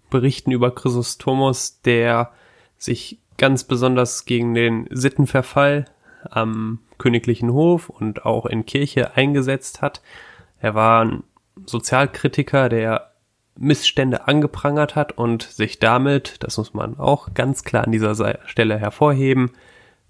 berichten 0.10 0.52
über 0.52 0.74
Chrysostomos, 0.76 1.82
der 1.82 2.32
sich 2.78 3.20
ganz 3.44 3.66
besonders 3.66 4.24
gegen 4.24 4.54
den 4.54 4.88
Sittenverfall 4.90 5.84
am 6.30 6.80
königlichen 6.98 7.52
Hof 7.52 7.90
und 7.90 8.26
auch 8.26 8.46
in 8.46 8.66
Kirche 8.66 9.18
eingesetzt 9.18 9.82
hat. 9.82 10.02
Er 10.62 10.76
war 10.76 11.04
ein 11.04 11.24
Sozialkritiker, 11.66 12.70
der 12.70 13.12
Missstände 13.58 14.30
angeprangert 14.30 14.96
hat 14.96 15.18
und 15.18 15.44
sich 15.44 15.80
damit, 15.80 16.38
das 16.40 16.58
muss 16.58 16.74
man 16.74 16.98
auch 16.98 17.34
ganz 17.34 17.66
klar 17.66 17.84
an 17.84 17.92
dieser 17.92 18.16
Stelle 18.46 18.78
hervorheben, 18.78 19.52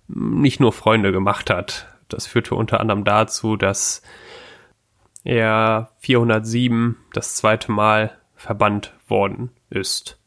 nicht 0.08 0.60
nur 0.60 0.72
Freunde 0.72 1.12
gemacht 1.12 1.50
hat. 1.50 1.88
Das 2.10 2.28
führte 2.28 2.54
unter 2.54 2.80
anderem 2.80 3.04
dazu, 3.04 3.58
dass 3.58 4.04
er 5.24 5.89
407 6.02 6.98
das 7.13 7.34
zweite 7.34 7.72
Mal 7.72 8.15
verbannt 8.36 8.93
worden 9.08 9.50
ist. 9.72 10.19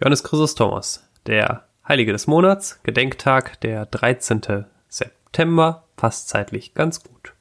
Johannes 0.00 0.22
Chrysostomos, 0.22 1.07
der 1.28 1.64
Heilige 1.86 2.12
des 2.12 2.26
Monats, 2.26 2.80
Gedenktag 2.82 3.60
der 3.60 3.86
13. 3.86 4.64
September, 4.88 5.84
passt 5.96 6.28
zeitlich 6.28 6.74
ganz 6.74 7.02
gut. 7.02 7.34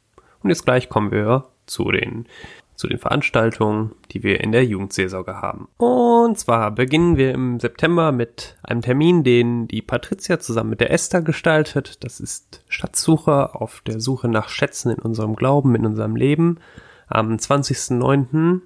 Und 0.43 0.49
jetzt 0.49 0.65
gleich 0.65 0.89
kommen 0.89 1.11
wir 1.11 1.45
zu 1.65 1.91
den 1.91 2.27
zu 2.75 2.87
den 2.87 2.99
Veranstaltungen, 2.99 3.95
die 4.11 4.21
wir 4.21 4.39
in 4.39 4.51
der 4.51 4.63
Jugendseelsorge 4.63 5.41
haben. 5.41 5.67
Und 5.77 6.37
zwar 6.37 6.69
beginnen 6.69 7.17
wir 7.17 7.31
im 7.33 7.59
September 7.59 8.11
mit 8.11 8.55
einem 8.61 8.83
Termin, 8.83 9.23
den 9.23 9.67
die 9.67 9.81
Patricia 9.81 10.39
zusammen 10.39 10.69
mit 10.69 10.79
der 10.79 10.91
Esther 10.91 11.23
gestaltet. 11.23 12.03
Das 12.03 12.19
ist 12.19 12.63
Stadtsuche 12.67 13.55
auf 13.55 13.81
der 13.87 13.99
Suche 13.99 14.27
nach 14.27 14.49
Schätzen 14.49 14.91
in 14.91 14.99
unserem 14.99 15.35
Glauben, 15.35 15.73
in 15.73 15.87
unserem 15.87 16.15
Leben. 16.15 16.59
Am 17.07 17.35
20.09. 17.37 18.61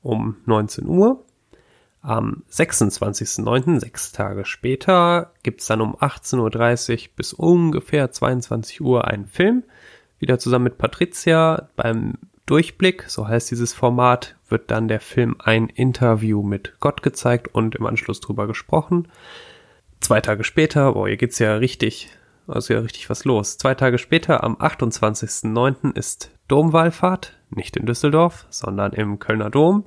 um 0.00 0.36
19 0.46 0.86
Uhr. 0.86 1.25
Am 2.06 2.44
26.09., 2.52 3.80
sechs 3.80 4.12
Tage 4.12 4.44
später, 4.44 5.32
gibt's 5.42 5.66
dann 5.66 5.80
um 5.80 5.96
18.30 5.96 6.92
Uhr 6.92 7.08
bis 7.16 7.32
ungefähr 7.32 8.12
22 8.12 8.80
Uhr 8.80 9.08
einen 9.08 9.26
Film. 9.26 9.64
Wieder 10.20 10.38
zusammen 10.38 10.66
mit 10.66 10.78
Patricia 10.78 11.68
beim 11.74 12.14
Durchblick, 12.46 13.06
so 13.08 13.26
heißt 13.26 13.50
dieses 13.50 13.74
Format, 13.74 14.36
wird 14.48 14.70
dann 14.70 14.86
der 14.86 15.00
Film 15.00 15.34
ein 15.40 15.66
Interview 15.66 16.44
mit 16.44 16.74
Gott 16.78 17.02
gezeigt 17.02 17.52
und 17.52 17.74
im 17.74 17.84
Anschluss 17.86 18.20
drüber 18.20 18.46
gesprochen. 18.46 19.08
Zwei 19.98 20.20
Tage 20.20 20.44
später, 20.44 20.92
boah, 20.92 21.08
hier 21.08 21.16
geht's 21.16 21.40
ja 21.40 21.56
richtig, 21.56 22.08
also 22.46 22.72
ja 22.72 22.78
richtig 22.78 23.10
was 23.10 23.24
los. 23.24 23.58
Zwei 23.58 23.74
Tage 23.74 23.98
später, 23.98 24.44
am 24.44 24.54
28.09. 24.54 25.96
ist 25.96 26.30
Domwallfahrt, 26.46 27.36
nicht 27.50 27.76
in 27.76 27.84
Düsseldorf, 27.84 28.46
sondern 28.48 28.92
im 28.92 29.18
Kölner 29.18 29.50
Dom. 29.50 29.86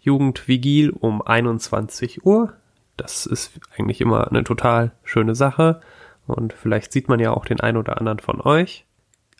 Jugendvigil 0.00 0.90
um 0.90 1.22
21 1.22 2.24
Uhr. 2.24 2.54
Das 2.96 3.26
ist 3.26 3.52
eigentlich 3.76 4.00
immer 4.00 4.28
eine 4.28 4.44
total 4.44 4.92
schöne 5.04 5.34
Sache 5.34 5.80
und 6.26 6.52
vielleicht 6.52 6.92
sieht 6.92 7.08
man 7.08 7.20
ja 7.20 7.32
auch 7.32 7.44
den 7.44 7.60
einen 7.60 7.78
oder 7.78 7.98
anderen 7.98 8.18
von 8.18 8.40
euch. 8.40 8.86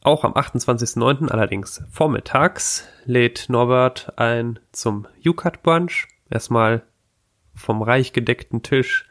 Auch 0.02 0.24
am 0.24 0.32
28.09. 0.32 1.28
allerdings 1.28 1.82
vormittags 1.90 2.88
lädt 3.04 3.46
Norbert 3.48 4.14
ein 4.16 4.58
zum 4.72 5.06
UCAT 5.24 5.62
Brunch. 5.62 6.08
Erstmal 6.30 6.82
vom 7.54 7.82
reich 7.82 8.12
gedeckten 8.12 8.62
Tisch 8.62 9.06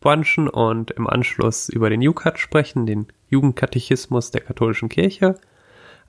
brunchen 0.00 0.48
und 0.48 0.90
im 0.90 1.06
Anschluss 1.06 1.68
über 1.68 1.90
den 1.90 2.06
UCAT 2.06 2.40
sprechen, 2.40 2.86
den 2.86 3.06
Jugendkatechismus 3.28 4.32
der 4.32 4.40
katholischen 4.40 4.88
Kirche. 4.88 5.36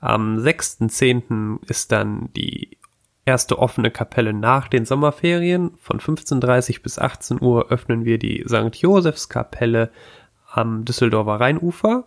Am 0.00 0.36
6.10. 0.36 1.60
ist 1.68 1.92
dann 1.92 2.28
die 2.34 2.76
erste 3.24 3.58
offene 3.58 3.90
Kapelle 3.90 4.32
nach 4.32 4.68
den 4.68 4.84
Sommerferien. 4.84 5.72
Von 5.78 6.00
15.30 6.00 6.82
bis 6.82 6.98
18 6.98 7.40
Uhr 7.40 7.70
öffnen 7.70 8.04
wir 8.04 8.18
die 8.18 8.44
St. 8.46 8.76
Josefs 8.76 9.28
Kapelle 9.28 9.90
am 10.50 10.84
Düsseldorfer 10.84 11.40
Rheinufer. 11.40 12.04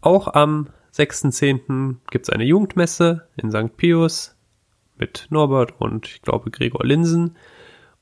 Auch 0.00 0.28
am 0.28 0.68
6.10. 0.94 1.96
gibt 2.10 2.26
es 2.26 2.30
eine 2.30 2.44
Jugendmesse 2.44 3.26
in 3.36 3.50
St. 3.50 3.76
Pius 3.76 4.36
mit 4.96 5.26
Norbert 5.30 5.80
und 5.80 6.06
ich 6.06 6.22
glaube 6.22 6.50
Gregor 6.50 6.84
Linsen. 6.84 7.36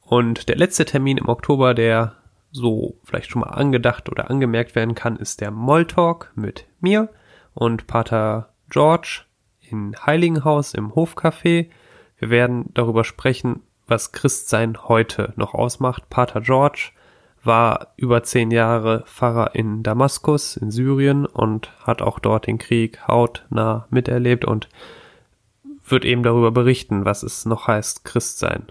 Und 0.01 0.49
der 0.49 0.57
letzte 0.57 0.85
Termin 0.85 1.17
im 1.17 1.29
Oktober, 1.29 1.75
der 1.75 2.17
so 2.51 2.99
vielleicht 3.05 3.31
schon 3.31 3.41
mal 3.41 3.49
angedacht 3.51 4.11
oder 4.11 4.31
angemerkt 4.31 4.75
werden 4.75 4.95
kann, 4.95 5.17
ist 5.17 5.41
der 5.41 5.51
Molltalk 5.51 6.33
mit 6.35 6.67
mir 6.81 7.09
und 7.55 7.87
Pater 7.87 8.51
George 8.69 9.23
in 9.61 9.97
Heiligenhaus 10.05 10.75
im 10.75 10.93
Hofcafé. 10.93 11.71
Wir 12.23 12.31
werden 12.31 12.71
darüber 12.75 13.03
sprechen, 13.03 13.65
was 13.89 14.13
Christsein 14.13 14.85
heute 14.85 15.33
noch 15.35 15.55
ausmacht. 15.55 16.09
Pater 16.09 16.41
George 16.41 16.91
war 17.43 17.95
über 17.97 18.23
zehn 18.23 18.53
Jahre 18.53 19.03
Pfarrer 19.09 19.57
in 19.57 19.83
Damaskus 19.83 20.57
in 20.57 20.71
Syrien 20.71 21.27
und 21.27 21.73
hat 21.85 22.01
auch 22.01 22.21
dort 22.21 22.47
den 22.47 22.59
Krieg 22.59 23.09
hautnah 23.09 23.89
miterlebt 23.91 24.45
und 24.45 24.69
wird 25.85 26.05
eben 26.05 26.23
darüber 26.23 26.53
berichten, 26.53 27.05
was 27.05 27.25
es 27.25 27.45
noch 27.45 27.67
heißt, 27.67 28.05
Christ 28.05 28.39
sein 28.39 28.71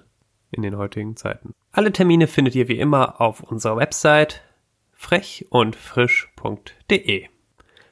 in 0.52 0.62
den 0.62 0.78
heutigen 0.78 1.18
Zeiten. 1.18 1.54
Alle 1.74 1.92
Termine 1.92 2.28
findet 2.28 2.56
ihr 2.56 2.70
wie 2.70 2.80
immer 2.80 3.20
auf 3.20 3.44
unserer 3.44 3.76
Website 3.76 4.44
frech 4.94 5.48
und 5.50 5.76
frisch.de. 5.76 7.26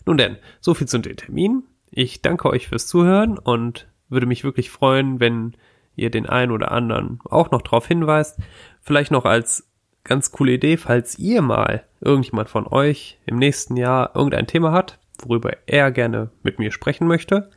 Nun 0.06 0.18
denn, 0.18 0.38
so 0.62 0.74
viel 0.74 0.88
zu 0.88 1.00
den 1.00 1.18
Terminen. 1.18 1.64
Ich 1.92 2.22
danke 2.22 2.50
euch 2.50 2.70
fürs 2.70 2.88
Zuhören 2.88 3.38
und 3.38 3.89
würde 4.10 4.26
mich 4.26 4.44
wirklich 4.44 4.70
freuen, 4.70 5.20
wenn 5.20 5.56
ihr 5.96 6.10
den 6.10 6.28
einen 6.28 6.52
oder 6.52 6.72
anderen 6.72 7.20
auch 7.26 7.52
noch 7.52 7.62
darauf 7.62 7.88
hinweist. 7.88 8.40
Vielleicht 8.82 9.12
noch 9.12 9.26
als 9.26 9.70
ganz 10.04 10.32
coole 10.32 10.54
Idee, 10.54 10.78
falls 10.78 11.20
ihr 11.20 11.42
mal 11.42 11.84
irgendjemand 12.02 12.50
von 12.50 12.68
euch 12.68 13.20
im 13.26 13.38
nächsten 13.38 13.78
Jahr 13.78 14.16
irgendein 14.16 14.48
Thema 14.48 14.72
hat, 14.72 15.00
worüber 15.22 15.52
er 15.66 15.92
gerne 15.92 16.32
mit 16.44 16.60
mir 16.60 16.72
sprechen 16.72 17.08
möchte, 17.08 17.50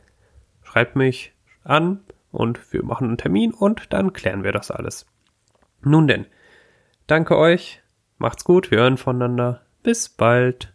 schreibt 0.63 0.95
mich 0.95 1.33
an 1.63 2.01
und 2.31 2.73
wir 2.73 2.83
machen 2.83 3.07
einen 3.07 3.17
Termin 3.17 3.53
und 3.53 3.93
dann 3.93 4.13
klären 4.13 4.43
wir 4.43 4.51
das 4.51 4.71
alles. 4.71 5.05
Nun 5.81 6.07
denn, 6.07 6.25
danke 7.07 7.37
euch, 7.37 7.81
macht's 8.17 8.43
gut, 8.43 8.71
wir 8.71 8.79
hören 8.79 8.97
voneinander, 8.97 9.61
bis 9.83 10.09
bald. 10.09 10.72